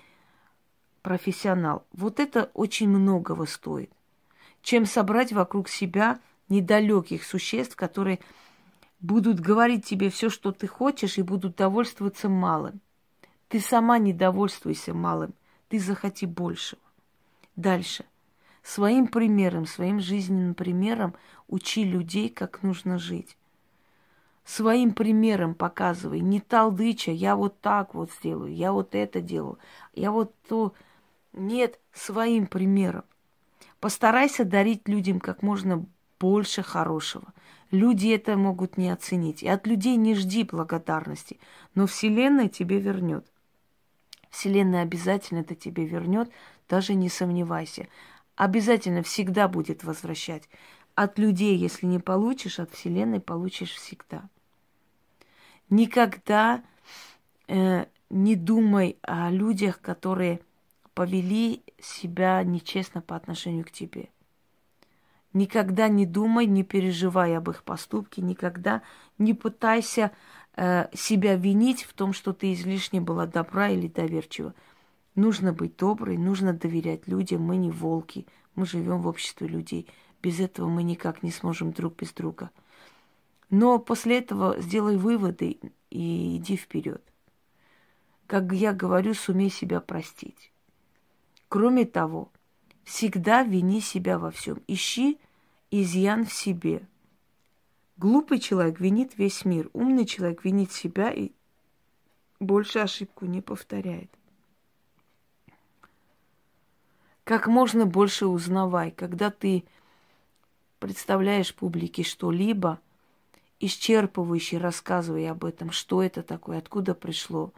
профессионал. 1.01 1.85
Вот 1.91 2.19
это 2.19 2.51
очень 2.53 2.89
многого 2.89 3.45
стоит, 3.45 3.91
чем 4.61 4.85
собрать 4.85 5.31
вокруг 5.31 5.69
себя 5.69 6.19
недалеких 6.49 7.23
существ, 7.23 7.75
которые 7.75 8.19
будут 8.99 9.39
говорить 9.39 9.85
тебе 9.85 10.09
все, 10.09 10.29
что 10.29 10.51
ты 10.51 10.67
хочешь, 10.67 11.17
и 11.17 11.21
будут 11.21 11.55
довольствоваться 11.55 12.29
малым. 12.29 12.81
Ты 13.47 13.59
сама 13.59 13.97
не 13.97 14.13
довольствуйся 14.13 14.93
малым, 14.93 15.33
ты 15.69 15.79
захоти 15.79 16.25
большего. 16.25 16.81
Дальше. 17.55 18.05
Своим 18.63 19.07
примером, 19.07 19.65
своим 19.65 20.01
жизненным 20.01 20.53
примером 20.53 21.15
учи 21.47 21.85
людей, 21.85 22.29
как 22.29 22.63
нужно 22.63 22.97
жить. 22.97 23.36
Своим 24.47 24.93
примером 24.93 25.55
показывай, 25.55 26.21
не 26.21 26.39
талдыча, 26.39 27.11
я 27.11 27.35
вот 27.35 27.59
так 27.59 27.93
вот 27.93 28.13
сделаю, 28.13 28.55
я 28.55 28.71
вот 28.71 28.95
это 28.95 29.19
делаю, 29.19 29.59
я 29.93 30.09
вот 30.09 30.33
то 30.47 30.73
нет 31.33 31.77
своим 31.91 32.47
примером. 32.47 33.03
Постарайся 33.81 34.45
дарить 34.45 34.87
людям 34.87 35.19
как 35.19 35.43
можно 35.43 35.85
больше 36.17 36.63
хорошего. 36.63 37.33
Люди 37.71 38.07
это 38.07 38.37
могут 38.37 38.77
не 38.77 38.89
оценить. 38.89 39.43
И 39.43 39.49
от 39.49 39.67
людей 39.67 39.97
не 39.97 40.15
жди 40.15 40.45
благодарности. 40.45 41.41
Но 41.75 41.85
Вселенная 41.85 42.47
тебе 42.47 42.79
вернет. 42.79 43.27
Вселенная 44.29 44.83
обязательно 44.83 45.39
это 45.39 45.55
тебе 45.55 45.85
вернет, 45.85 46.31
даже 46.69 46.93
не 46.93 47.09
сомневайся. 47.09 47.89
Обязательно 48.37 49.03
всегда 49.03 49.49
будет 49.49 49.83
возвращать. 49.83 50.47
От 50.95 51.19
людей, 51.19 51.57
если 51.57 51.85
не 51.85 51.99
получишь, 51.99 52.59
от 52.59 52.71
Вселенной 52.71 53.19
получишь 53.19 53.73
всегда. 53.73 54.29
Никогда 55.69 56.63
э, 57.47 57.85
не 58.09 58.35
думай 58.35 58.97
о 59.01 59.29
людях, 59.31 59.81
которые 59.81 60.39
повели 60.93 61.61
себя 61.79 62.43
нечестно 62.43 63.01
по 63.01 63.15
отношению 63.15 63.65
к 63.65 63.71
тебе. 63.71 64.09
Никогда 65.33 65.89
не 65.89 66.05
думай, 66.05 66.45
не 66.45 66.63
переживай 66.63 67.37
об 67.37 67.49
их 67.49 67.63
поступке, 67.63 68.21
никогда 68.21 68.81
не 69.17 69.33
пытайся 69.33 70.11
э, 70.55 70.87
себя 70.95 71.35
винить 71.35 71.83
в 71.83 71.93
том, 71.93 72.13
что 72.13 72.33
ты 72.33 72.53
излишне 72.53 73.01
была 73.01 73.27
добра 73.27 73.69
или 73.69 73.87
доверчива. 73.87 74.53
Нужно 75.15 75.51
быть 75.53 75.75
доброй, 75.77 76.17
нужно 76.17 76.53
доверять 76.53 77.07
людям. 77.07 77.41
Мы 77.41 77.57
не 77.57 77.71
волки, 77.71 78.25
мы 78.55 78.65
живем 78.65 79.01
в 79.01 79.07
обществе 79.07 79.47
людей. 79.47 79.87
Без 80.23 80.39
этого 80.39 80.67
мы 80.67 80.81
никак 80.81 81.23
не 81.23 81.31
сможем 81.31 81.71
друг 81.71 81.95
без 81.97 82.13
друга. 82.13 82.49
Но 83.49 83.79
после 83.79 84.19
этого 84.19 84.59
сделай 84.59 84.97
выводы 84.97 85.59
и 85.89 86.37
иди 86.37 86.57
вперед. 86.57 87.01
как 88.27 88.51
я 88.51 88.73
говорю, 88.73 89.13
сумей 89.13 89.49
себя 89.49 89.79
простить. 89.79 90.51
Кроме 91.47 91.85
того, 91.85 92.29
всегда 92.83 93.43
вини 93.43 93.79
себя 93.79 94.19
во 94.19 94.31
всем. 94.31 94.61
Ищи 94.67 95.17
изъян 95.71 96.25
в 96.25 96.33
себе. 96.33 96.85
Глупый 97.95 98.39
человек 98.39 98.79
винит 98.79 99.17
весь 99.17 99.45
мир, 99.45 99.69
умный 99.73 100.05
человек 100.05 100.43
винит 100.43 100.71
себя 100.71 101.09
и 101.09 101.31
больше 102.39 102.79
ошибку 102.79 103.25
не 103.25 103.41
повторяет. 103.41 104.11
Как 107.23 107.47
можно 107.47 107.85
больше 107.85 108.27
узнавай, 108.27 108.91
когда 108.91 109.31
ты 109.31 109.63
представляешь 110.79 111.55
публике 111.55 112.03
что-либо, 112.03 112.79
исчерпывающе 113.59 114.57
рассказывай 114.57 115.29
об 115.29 115.45
этом, 115.45 115.71
что 115.71 116.03
это 116.03 116.23
такое, 116.23 116.59
откуда 116.59 116.93
пришло, 116.93 117.53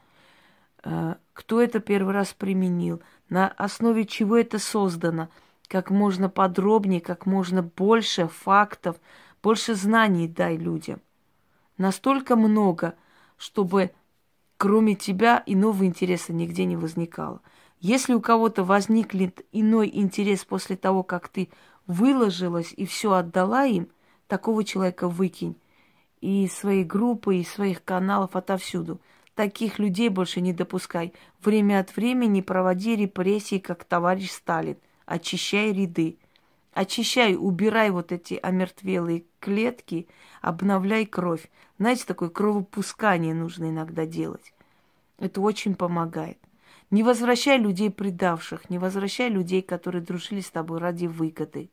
э, 0.84 1.16
кто 1.34 1.62
это 1.62 1.80
первый 1.80 2.14
раз 2.14 2.34
применил, 2.34 3.02
на 3.30 3.48
основе 3.50 4.06
чего 4.06 4.38
это 4.38 4.60
создано, 4.60 5.30
как 5.68 5.92
можно 5.92 6.30
подробнее, 6.30 7.02
как 7.02 7.26
можно 7.26 7.62
больше 7.62 8.28
фактов, 8.28 8.98
больше 9.44 9.76
знаний 9.76 10.28
дай 10.28 10.58
людям. 10.58 11.02
Настолько 11.78 12.36
много, 12.36 12.96
чтобы 13.38 13.92
кроме 14.58 14.96
тебя 14.96 15.42
иного 15.46 15.86
интереса 15.86 16.34
нигде 16.34 16.66
не 16.66 16.76
возникало. 16.76 17.42
Если 17.80 18.14
у 18.14 18.20
кого-то 18.20 18.66
возникнет 18.66 19.46
иной 19.54 19.90
интерес 19.94 20.44
после 20.44 20.76
того, 20.76 21.04
как 21.04 21.30
ты 21.30 21.50
выложилась 21.88 22.74
и 22.76 22.86
все 22.86 23.14
отдала 23.14 23.66
им, 23.66 23.88
такого 24.28 24.66
человека 24.66 25.08
выкинь. 25.08 25.56
И 26.22 26.48
своей 26.48 26.84
группы, 26.84 27.38
из 27.38 27.50
своих 27.50 27.84
каналов, 27.84 28.36
отовсюду. 28.36 29.00
Таких 29.36 29.80
людей 29.80 30.10
больше 30.10 30.42
не 30.42 30.52
допускай. 30.52 31.14
Время 31.42 31.80
от 31.80 31.96
времени 31.96 32.42
проводи 32.42 32.96
репрессии, 32.96 33.60
как 33.60 33.86
товарищ 33.86 34.32
Сталин. 34.32 34.78
Очищай 35.06 35.72
ряды. 35.72 36.18
Очищай, 36.74 37.36
убирай 37.36 37.90
вот 37.90 38.12
эти 38.12 38.40
омертвелые 38.42 39.24
клетки, 39.40 40.08
обновляй 40.42 41.06
кровь. 41.06 41.50
Знаете, 41.78 42.06
такое 42.06 42.30
кровопускание 42.30 43.34
нужно 43.34 43.70
иногда 43.70 44.06
делать. 44.06 44.54
Это 45.18 45.42
очень 45.42 45.76
помогает. 45.76 46.38
Не 46.92 47.04
возвращай 47.04 47.58
людей 47.58 47.92
предавших, 47.92 48.70
не 48.70 48.78
возвращай 48.78 49.30
людей, 49.30 49.62
которые 49.62 50.02
дружили 50.02 50.42
с 50.42 50.50
тобой 50.50 50.80
ради 50.80 51.06
выгоды. 51.06 51.70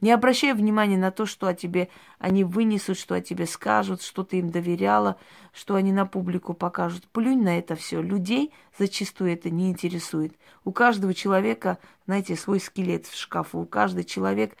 Не 0.00 0.12
обращай 0.12 0.52
внимания 0.52 0.98
на 0.98 1.10
то, 1.10 1.24
что 1.24 1.46
о 1.46 1.54
тебе 1.54 1.88
они 2.18 2.44
вынесут, 2.44 2.98
что 2.98 3.14
о 3.14 3.20
тебе 3.20 3.46
скажут, 3.46 4.02
что 4.02 4.24
ты 4.24 4.38
им 4.38 4.50
доверяла, 4.50 5.16
что 5.52 5.74
они 5.74 5.92
на 5.92 6.04
публику 6.04 6.52
покажут. 6.52 7.06
Плюнь 7.08 7.42
на 7.42 7.58
это 7.58 7.76
все. 7.76 8.02
Людей 8.02 8.52
зачастую 8.78 9.32
это 9.32 9.48
не 9.48 9.70
интересует. 9.70 10.34
У 10.64 10.72
каждого 10.72 11.14
человека, 11.14 11.78
знаете, 12.06 12.36
свой 12.36 12.60
скелет 12.60 13.06
в 13.06 13.16
шкафу. 13.16 13.60
У 13.60 13.66
каждого 13.66 14.04
человек 14.04 14.56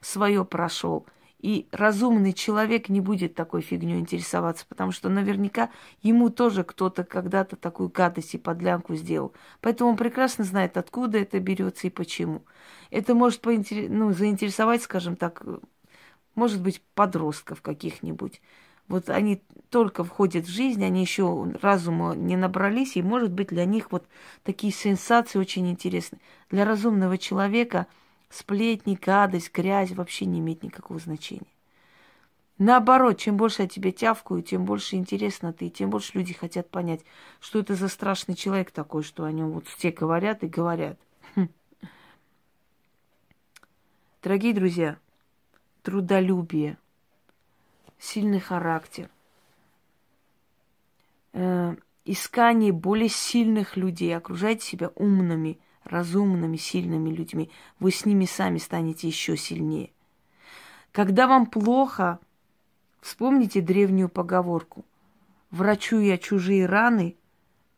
свое 0.00 0.44
прошел– 0.44 1.06
и 1.40 1.66
разумный 1.72 2.32
человек 2.34 2.88
не 2.88 3.00
будет 3.00 3.34
такой 3.34 3.62
фигней 3.62 3.98
интересоваться, 3.98 4.66
потому 4.68 4.92
что 4.92 5.08
наверняка 5.08 5.70
ему 6.02 6.28
тоже 6.28 6.64
кто-то 6.64 7.02
когда-то 7.02 7.56
такую 7.56 7.88
гадость 7.88 8.34
и 8.34 8.38
подлянку 8.38 8.94
сделал. 8.94 9.32
Поэтому 9.60 9.90
он 9.90 9.96
прекрасно 9.96 10.44
знает, 10.44 10.76
откуда 10.76 11.18
это 11.18 11.40
берется 11.40 11.86
и 11.86 11.90
почему. 11.90 12.42
Это 12.90 13.14
может 13.14 13.40
поинтер... 13.40 13.88
ну, 13.88 14.12
заинтересовать, 14.12 14.82
скажем 14.82 15.16
так, 15.16 15.42
может 16.34 16.60
быть, 16.62 16.82
подростков 16.94 17.62
каких-нибудь. 17.62 18.42
Вот 18.86 19.08
они 19.08 19.42
только 19.70 20.04
входят 20.04 20.46
в 20.46 20.50
жизнь, 20.50 20.84
они 20.84 21.00
еще 21.00 21.50
разума 21.62 22.14
не 22.14 22.36
набрались, 22.36 22.96
и, 22.96 23.02
может 23.02 23.30
быть, 23.30 23.48
для 23.48 23.64
них 23.64 23.92
вот 23.92 24.04
такие 24.42 24.72
сенсации 24.72 25.38
очень 25.38 25.70
интересны. 25.70 26.18
Для 26.50 26.64
разумного 26.66 27.16
человека– 27.16 27.86
Сплетни, 28.30 28.94
гадость, 28.94 29.52
грязь 29.52 29.90
вообще 29.90 30.24
не 30.24 30.38
имеет 30.38 30.62
никакого 30.62 31.00
значения. 31.00 31.52
Наоборот, 32.58 33.18
чем 33.18 33.36
больше 33.36 33.62
я 33.62 33.68
тебе 33.68 33.90
тявкаю, 33.90 34.42
тем 34.42 34.64
больше 34.64 34.94
интересно 34.94 35.52
ты, 35.52 35.68
тем 35.68 35.90
больше 35.90 36.12
люди 36.14 36.32
хотят 36.32 36.70
понять, 36.70 37.00
что 37.40 37.58
это 37.58 37.74
за 37.74 37.88
страшный 37.88 38.36
человек 38.36 38.70
такой, 38.70 39.02
что 39.02 39.24
о 39.24 39.32
нем 39.32 39.50
вот 39.50 39.66
все 39.66 39.90
говорят 39.90 40.44
и 40.44 40.46
говорят. 40.46 40.96
Хм. 41.34 41.48
Дорогие 44.22 44.54
друзья, 44.54 44.98
трудолюбие, 45.82 46.76
сильный 47.98 48.40
характер, 48.40 49.08
э, 51.32 51.74
искание 52.04 52.72
более 52.72 53.08
сильных 53.08 53.76
людей, 53.76 54.16
окружайте 54.16 54.64
себя 54.64 54.92
умными– 54.94 55.58
разумными, 55.84 56.56
сильными 56.56 57.10
людьми, 57.10 57.50
вы 57.78 57.90
с 57.90 58.04
ними 58.04 58.24
сами 58.24 58.58
станете 58.58 59.08
еще 59.08 59.36
сильнее. 59.36 59.90
Когда 60.92 61.26
вам 61.26 61.46
плохо, 61.46 62.18
вспомните 63.00 63.60
древнюю 63.60 64.08
поговорку. 64.08 64.84
Врачуя 65.50 66.16
чужие 66.16 66.66
раны, 66.66 67.16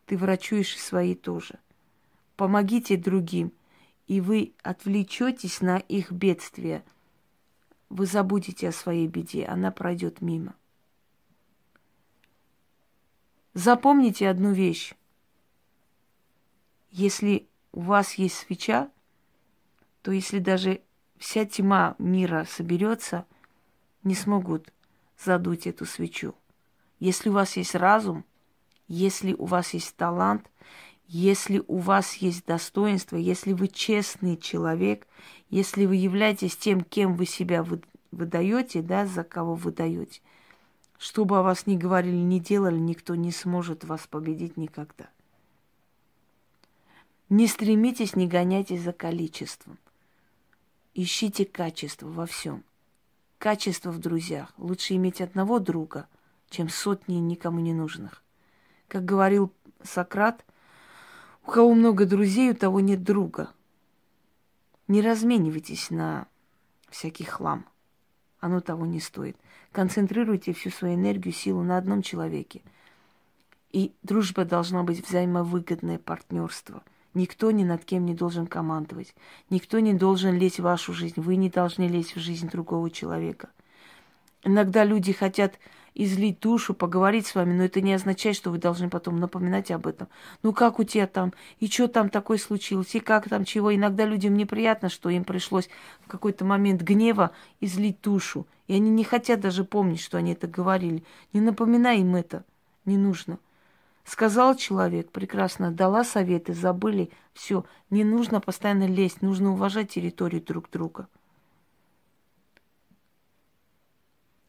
ты 0.06 0.16
врачуешь 0.16 0.78
свои 0.78 1.14
тоже. 1.14 1.58
Помогите 2.36 2.96
другим, 2.96 3.52
и 4.06 4.20
вы 4.20 4.52
отвлечетесь 4.62 5.60
на 5.60 5.78
их 5.78 6.10
бедствие. 6.10 6.84
Вы 7.88 8.06
забудете 8.06 8.68
о 8.68 8.72
своей 8.72 9.06
беде, 9.06 9.44
она 9.44 9.70
пройдет 9.70 10.20
мимо. 10.20 10.54
Запомните 13.54 14.28
одну 14.28 14.52
вещь. 14.52 14.94
Если 16.90 17.46
у 17.72 17.80
вас 17.80 18.14
есть 18.14 18.36
свеча, 18.36 18.90
то 20.02 20.12
если 20.12 20.38
даже 20.38 20.82
вся 21.18 21.44
тьма 21.44 21.94
мира 21.98 22.46
соберется, 22.48 23.26
не 24.02 24.14
смогут 24.14 24.72
задуть 25.22 25.66
эту 25.66 25.86
свечу. 25.86 26.34
Если 26.98 27.28
у 27.28 27.32
вас 27.32 27.56
есть 27.56 27.74
разум, 27.74 28.24
если 28.88 29.32
у 29.34 29.46
вас 29.46 29.74
есть 29.74 29.96
талант, 29.96 30.50
если 31.06 31.62
у 31.66 31.78
вас 31.78 32.14
есть 32.14 32.46
достоинство, 32.46 33.16
если 33.16 33.52
вы 33.52 33.68
честный 33.68 34.36
человек, 34.36 35.06
если 35.50 35.86
вы 35.86 35.96
являетесь 35.96 36.56
тем, 36.56 36.82
кем 36.82 37.16
вы 37.16 37.26
себя 37.26 37.64
выдаете, 38.10 38.82
да, 38.82 39.06
за 39.06 39.22
кого 39.22 39.54
вы 39.54 39.72
даете, 39.72 40.20
что 40.98 41.24
бы 41.24 41.38
о 41.38 41.42
вас 41.42 41.66
ни 41.66 41.76
говорили, 41.76 42.16
ни 42.16 42.38
делали, 42.38 42.78
никто 42.78 43.14
не 43.14 43.30
сможет 43.30 43.84
вас 43.84 44.06
победить 44.06 44.56
никогда. 44.56 45.10
Не 47.32 47.46
стремитесь, 47.46 48.14
не 48.14 48.28
гоняйтесь 48.28 48.82
за 48.82 48.92
количеством. 48.92 49.78
Ищите 50.92 51.46
качество 51.46 52.06
во 52.06 52.26
всем. 52.26 52.62
Качество 53.38 53.90
в 53.90 53.98
друзьях. 53.98 54.52
Лучше 54.58 54.96
иметь 54.96 55.22
одного 55.22 55.58
друга, 55.58 56.06
чем 56.50 56.68
сотни 56.68 57.14
никому 57.14 57.60
не 57.60 57.72
нужных. 57.72 58.22
Как 58.86 59.06
говорил 59.06 59.50
Сократ, 59.82 60.44
у 61.46 61.52
кого 61.52 61.72
много 61.72 62.04
друзей, 62.04 62.50
у 62.50 62.54
того 62.54 62.80
нет 62.80 63.02
друга. 63.02 63.48
Не 64.86 65.00
разменивайтесь 65.00 65.88
на 65.88 66.26
всякий 66.90 67.24
хлам. 67.24 67.64
Оно 68.40 68.60
того 68.60 68.84
не 68.84 69.00
стоит. 69.00 69.38
Концентрируйте 69.70 70.52
всю 70.52 70.68
свою 70.68 70.96
энергию, 70.96 71.32
силу 71.32 71.62
на 71.62 71.78
одном 71.78 72.02
человеке. 72.02 72.60
И 73.70 73.94
дружба 74.02 74.44
должна 74.44 74.82
быть 74.82 75.02
взаимовыгодное 75.08 75.98
партнерство– 75.98 76.82
Никто 77.14 77.50
ни 77.50 77.64
над 77.64 77.84
кем 77.84 78.06
не 78.06 78.14
должен 78.14 78.46
командовать. 78.46 79.14
Никто 79.50 79.80
не 79.80 79.92
должен 79.92 80.38
лезть 80.38 80.60
в 80.60 80.62
вашу 80.62 80.92
жизнь. 80.92 81.20
Вы 81.20 81.36
не 81.36 81.50
должны 81.50 81.86
лезть 81.86 82.16
в 82.16 82.20
жизнь 82.20 82.48
другого 82.48 82.90
человека. 82.90 83.50
Иногда 84.44 84.84
люди 84.84 85.12
хотят 85.12 85.58
излить 85.94 86.40
душу, 86.40 86.74
поговорить 86.74 87.26
с 87.26 87.34
вами, 87.34 87.52
но 87.52 87.64
это 87.64 87.80
не 87.80 87.92
означает, 87.92 88.34
что 88.34 88.50
вы 88.50 88.58
должны 88.58 88.88
потом 88.88 89.20
напоминать 89.20 89.70
об 89.70 89.86
этом. 89.86 90.08
Ну 90.42 90.52
как 90.52 90.78
у 90.78 90.84
тебя 90.84 91.06
там? 91.06 91.32
И 91.60 91.68
что 91.68 91.86
там 91.86 92.08
такое 92.08 92.38
случилось? 92.38 92.94
И 92.94 93.00
как 93.00 93.28
там 93.28 93.44
чего? 93.44 93.74
Иногда 93.74 94.04
людям 94.04 94.34
неприятно, 94.34 94.88
что 94.88 95.10
им 95.10 95.24
пришлось 95.24 95.68
в 96.00 96.08
какой-то 96.08 96.44
момент 96.44 96.82
гнева 96.82 97.32
излить 97.60 98.00
душу. 98.00 98.46
И 98.68 98.74
они 98.74 98.90
не 98.90 99.04
хотят 99.04 99.40
даже 99.40 99.64
помнить, 99.64 100.00
что 100.00 100.18
они 100.18 100.32
это 100.32 100.46
говорили. 100.46 101.04
Не 101.32 101.40
напоминай 101.40 102.00
им 102.00 102.16
это. 102.16 102.44
Не 102.84 102.96
нужно. 102.96 103.38
Сказал 104.04 104.56
человек, 104.56 105.10
прекрасно, 105.12 105.70
дала 105.70 106.04
советы, 106.04 106.54
забыли, 106.54 107.10
все. 107.32 107.64
Не 107.90 108.04
нужно 108.04 108.40
постоянно 108.40 108.86
лезть, 108.86 109.22
нужно 109.22 109.52
уважать 109.52 109.90
территорию 109.92 110.42
друг 110.42 110.70
друга. 110.70 111.08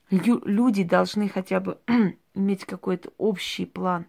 Лю- 0.10 0.44
люди 0.46 0.84
должны 0.84 1.30
хотя 1.30 1.60
бы 1.60 1.80
иметь 2.34 2.66
какой-то 2.66 3.12
общий 3.18 3.66
план, 3.66 4.06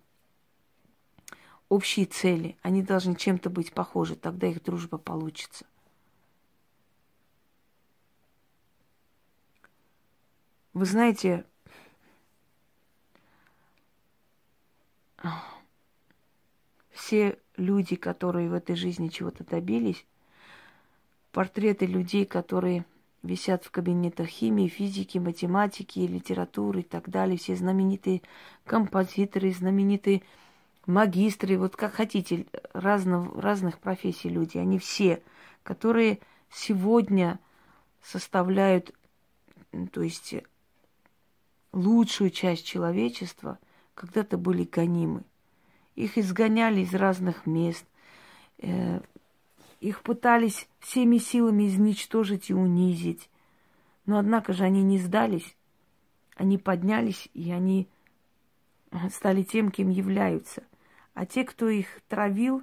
общие 1.68 2.06
цели. 2.06 2.56
Они 2.62 2.82
должны 2.82 3.14
чем-то 3.14 3.50
быть 3.50 3.72
похожи, 3.72 4.16
тогда 4.16 4.46
их 4.46 4.62
дружба 4.62 4.98
получится. 4.98 5.66
Вы 10.72 10.86
знаете, 10.86 11.46
все 16.94 17.38
люди, 17.56 17.96
которые 17.96 18.48
в 18.48 18.54
этой 18.54 18.76
жизни 18.76 19.08
чего-то 19.08 19.44
добились, 19.44 20.06
портреты 21.32 21.86
людей, 21.86 22.24
которые 22.24 22.86
висят 23.22 23.64
в 23.64 23.70
кабинетах 23.70 24.28
химии, 24.28 24.68
физики, 24.68 25.18
математики, 25.18 25.98
литературы 26.00 26.80
и 26.80 26.84
так 26.84 27.08
далее, 27.08 27.36
все 27.36 27.56
знаменитые 27.56 28.22
композиторы, 28.64 29.52
знаменитые 29.52 30.22
магистры, 30.86 31.58
вот 31.58 31.74
как 31.74 31.94
хотите, 31.94 32.46
разных, 32.72 33.34
разных 33.36 33.78
профессий 33.78 34.28
люди, 34.28 34.58
они 34.58 34.78
все, 34.78 35.22
которые 35.62 36.20
сегодня 36.50 37.40
составляют, 38.02 38.94
то 39.92 40.02
есть 40.02 40.34
лучшую 41.72 42.30
часть 42.30 42.66
человечества, 42.66 43.58
когда-то 43.94 44.36
были 44.36 44.64
гонимы. 44.64 45.24
Их 45.94 46.18
изгоняли 46.18 46.80
из 46.80 46.94
разных 46.94 47.46
мест, 47.46 47.84
э, 48.58 49.00
их 49.80 50.02
пытались 50.02 50.68
всеми 50.80 51.18
силами 51.18 51.66
изничтожить 51.66 52.50
и 52.50 52.54
унизить. 52.54 53.28
Но 54.06 54.18
однако 54.18 54.52
же 54.52 54.64
они 54.64 54.82
не 54.82 54.98
сдались, 54.98 55.56
они 56.36 56.58
поднялись, 56.58 57.28
и 57.34 57.50
они 57.52 57.88
стали 59.10 59.42
тем, 59.42 59.70
кем 59.70 59.90
являются. 59.90 60.64
А 61.14 61.26
те, 61.26 61.44
кто 61.44 61.68
их 61.68 62.00
травил, 62.08 62.62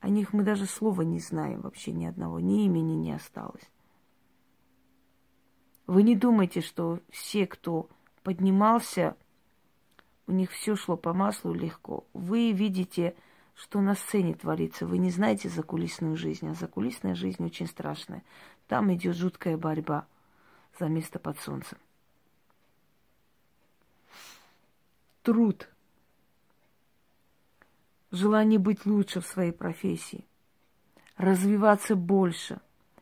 о 0.00 0.08
них 0.08 0.32
мы 0.32 0.42
даже 0.42 0.66
слова 0.66 1.02
не 1.02 1.20
знаем 1.20 1.60
вообще 1.60 1.92
ни 1.92 2.06
одного, 2.06 2.40
ни 2.40 2.64
имени 2.64 2.94
не 2.94 3.12
осталось. 3.12 3.70
Вы 5.86 6.02
не 6.02 6.16
думайте, 6.16 6.60
что 6.60 7.00
все, 7.10 7.46
кто 7.46 7.88
поднимался, 8.22 9.16
у 10.30 10.32
них 10.32 10.52
все 10.52 10.76
шло 10.76 10.96
по 10.96 11.12
маслу 11.12 11.52
легко. 11.52 12.04
Вы 12.12 12.52
видите, 12.52 13.14
что 13.54 13.80
на 13.80 13.94
сцене 13.94 14.34
творится. 14.34 14.86
Вы 14.86 14.98
не 14.98 15.10
знаете 15.10 15.48
закулисную 15.48 16.16
жизнь, 16.16 16.48
а 16.48 16.54
закулисная 16.54 17.14
жизнь 17.14 17.44
очень 17.44 17.66
страшная. 17.66 18.22
Там 18.68 18.94
идет 18.94 19.16
жуткая 19.16 19.56
борьба 19.56 20.06
за 20.78 20.86
место 20.86 21.18
под 21.18 21.38
солнцем. 21.40 21.78
Труд. 25.22 25.68
Желание 28.12 28.58
быть 28.58 28.86
лучше 28.86 29.20
в 29.20 29.26
своей 29.26 29.52
профессии. 29.52 30.24
Развиваться 31.16 31.96
больше. 31.96 32.60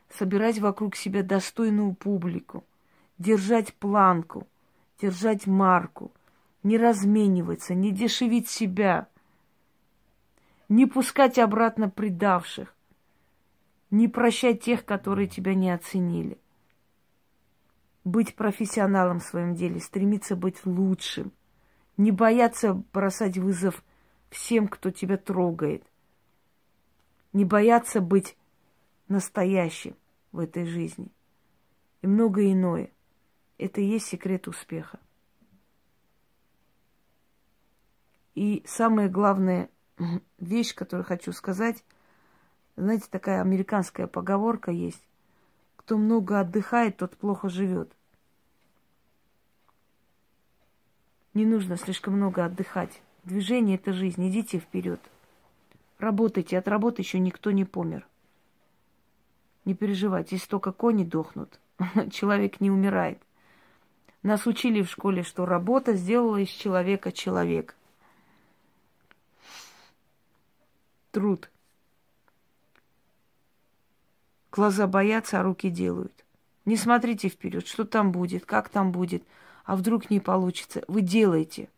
Собирать 0.09 0.59
вокруг 0.59 0.95
себя 0.95 1.21
достойную 1.21 1.93
публику 1.93 2.65
держать 3.19 3.73
планку, 3.75 4.47
держать 4.99 5.45
марку, 5.45 6.11
не 6.63 6.77
размениваться, 6.77 7.73
не 7.73 7.91
дешевить 7.91 8.49
себя, 8.49 9.07
не 10.67 10.85
пускать 10.85 11.39
обратно 11.39 11.89
предавших, 11.89 12.75
не 13.91 14.07
прощать 14.07 14.61
тех, 14.61 14.85
которые 14.85 15.27
тебя 15.27 15.53
не 15.53 15.71
оценили. 15.71 16.37
Быть 18.03 18.35
профессионалом 18.35 19.19
в 19.19 19.23
своем 19.23 19.55
деле, 19.55 19.79
стремиться 19.79 20.35
быть 20.35 20.65
лучшим, 20.65 21.31
не 21.97 22.11
бояться 22.11 22.73
бросать 22.93 23.37
вызов 23.37 23.83
всем, 24.29 24.67
кто 24.67 24.91
тебя 24.91 25.17
трогает, 25.17 25.83
не 27.33 27.45
бояться 27.45 27.99
быть 27.99 28.37
настоящим 29.07 29.95
в 30.31 30.39
этой 30.39 30.65
жизни 30.65 31.09
и 32.01 32.07
многое 32.07 32.53
иное– 32.53 32.91
это 33.57 33.81
и 33.81 33.85
есть 33.85 34.07
секрет 34.07 34.47
успеха. 34.47 34.99
И 38.35 38.63
самая 38.67 39.09
главная 39.09 39.69
вещь, 40.39 40.73
которую 40.73 41.05
хочу 41.05 41.31
сказать, 41.31 41.83
знаете, 42.75 43.07
такая 43.09 43.41
американская 43.41 44.07
поговорка 44.07 44.71
есть. 44.71 45.03
Кто 45.75 45.97
много 45.97 46.39
отдыхает, 46.39 46.97
тот 46.97 47.17
плохо 47.17 47.49
живет. 47.49 47.91
Не 51.33 51.45
нужно 51.45 51.77
слишком 51.77 52.13
много 52.13 52.45
отдыхать. 52.45 53.01
Движение 53.23 53.75
это 53.75 53.93
жизнь. 53.93 54.27
Идите 54.29 54.59
вперед. 54.59 54.99
Работайте. 55.97 56.57
От 56.57 56.67
работы 56.67 57.01
еще 57.01 57.19
никто 57.19 57.51
не 57.51 57.65
помер. 57.65 58.07
Не 59.65 59.75
переживайте, 59.75 60.35
если 60.35 60.47
только 60.47 60.71
кони 60.71 61.03
дохнут, 61.03 61.59
человек 62.11 62.61
не 62.61 62.71
умирает. 62.71 63.21
Нас 64.23 64.47
учили 64.47 64.81
в 64.81 64.89
школе, 64.89 65.23
что 65.23 65.45
работа 65.45 65.93
сделала 65.93 66.37
из 66.37 66.49
человека 66.49 67.11
человек. 67.11 67.75
Труд. 71.11 71.49
Глаза 74.51 74.85
боятся, 74.85 75.39
а 75.39 75.43
руки 75.43 75.69
делают. 75.69 76.13
Не 76.65 76.77
смотрите 76.77 77.29
вперед, 77.29 77.65
что 77.65 77.83
там 77.83 78.11
будет, 78.11 78.45
как 78.45 78.69
там 78.69 78.91
будет, 78.91 79.23
а 79.65 79.75
вдруг 79.75 80.11
не 80.11 80.19
получится. 80.19 80.83
Вы 80.87 81.01
делаете. 81.01 81.69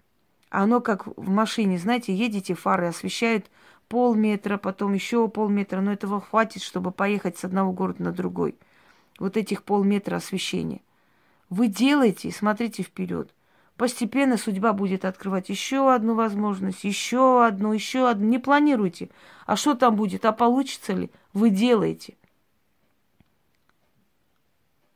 А 0.50 0.64
оно 0.64 0.82
как 0.82 1.08
в 1.08 1.30
машине, 1.30 1.78
знаете, 1.78 2.14
едете, 2.14 2.56
фары 2.56 2.88
освещают 2.88 3.50
полметра, 3.88 4.58
потом 4.58 4.94
еще 4.94 5.30
полметра, 5.30 5.80
но 5.80 5.94
этого 5.94 6.20
хватит, 6.20 6.62
чтобы 6.62 6.92
поехать 6.92 7.38
с 7.38 7.46
одного 7.46 7.72
города 7.72 8.04
на 8.04 8.12
другой. 8.12 8.56
Вот 9.18 9.38
этих 9.38 9.64
полметра 9.64 10.18
освещения. 10.18 10.82
Вы 11.50 11.68
делаете 11.68 12.28
и 12.28 12.32
смотрите 12.32 12.84
вперед. 12.84 13.34
Постепенно 13.82 14.38
судьба 14.38 14.74
будет 14.74 15.06
открывать 15.06 15.50
еще 15.50 15.92
одну 15.92 16.14
возможность, 16.14 16.84
еще 16.84 17.44
одну, 17.44 17.74
еще 17.74 18.08
одну. 18.08 18.28
Не 18.28 18.38
планируйте. 18.38 19.10
А 19.48 19.56
что 19.56 19.74
там 19.74 19.96
будет, 19.96 20.24
а 20.24 20.34
получится 20.34 20.94
ли? 20.94 21.10
Вы 21.34 21.50
делаете. 21.50 22.16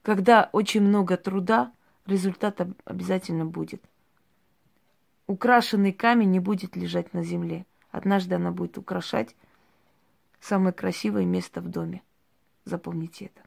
Когда 0.03 0.51
очень 0.51 0.83
много 0.83 1.17
труда, 1.17 1.73
результат 2.05 2.61
обязательно 2.85 3.43
будет. 3.47 3.81
Украшенный 5.25 5.91
камень 5.91 6.29
не 6.29 6.39
будет 6.39 6.75
лежать 6.75 7.11
на 7.11 7.23
земле. 7.23 7.65
Однажды 7.89 8.35
она 8.35 8.51
будет 8.51 8.77
украшать 8.77 9.35
самое 10.39 10.73
красивое 10.73 11.25
место 11.25 11.59
в 11.59 11.69
доме. 11.69 12.03
Запомните 12.65 13.31
это. 13.33 13.41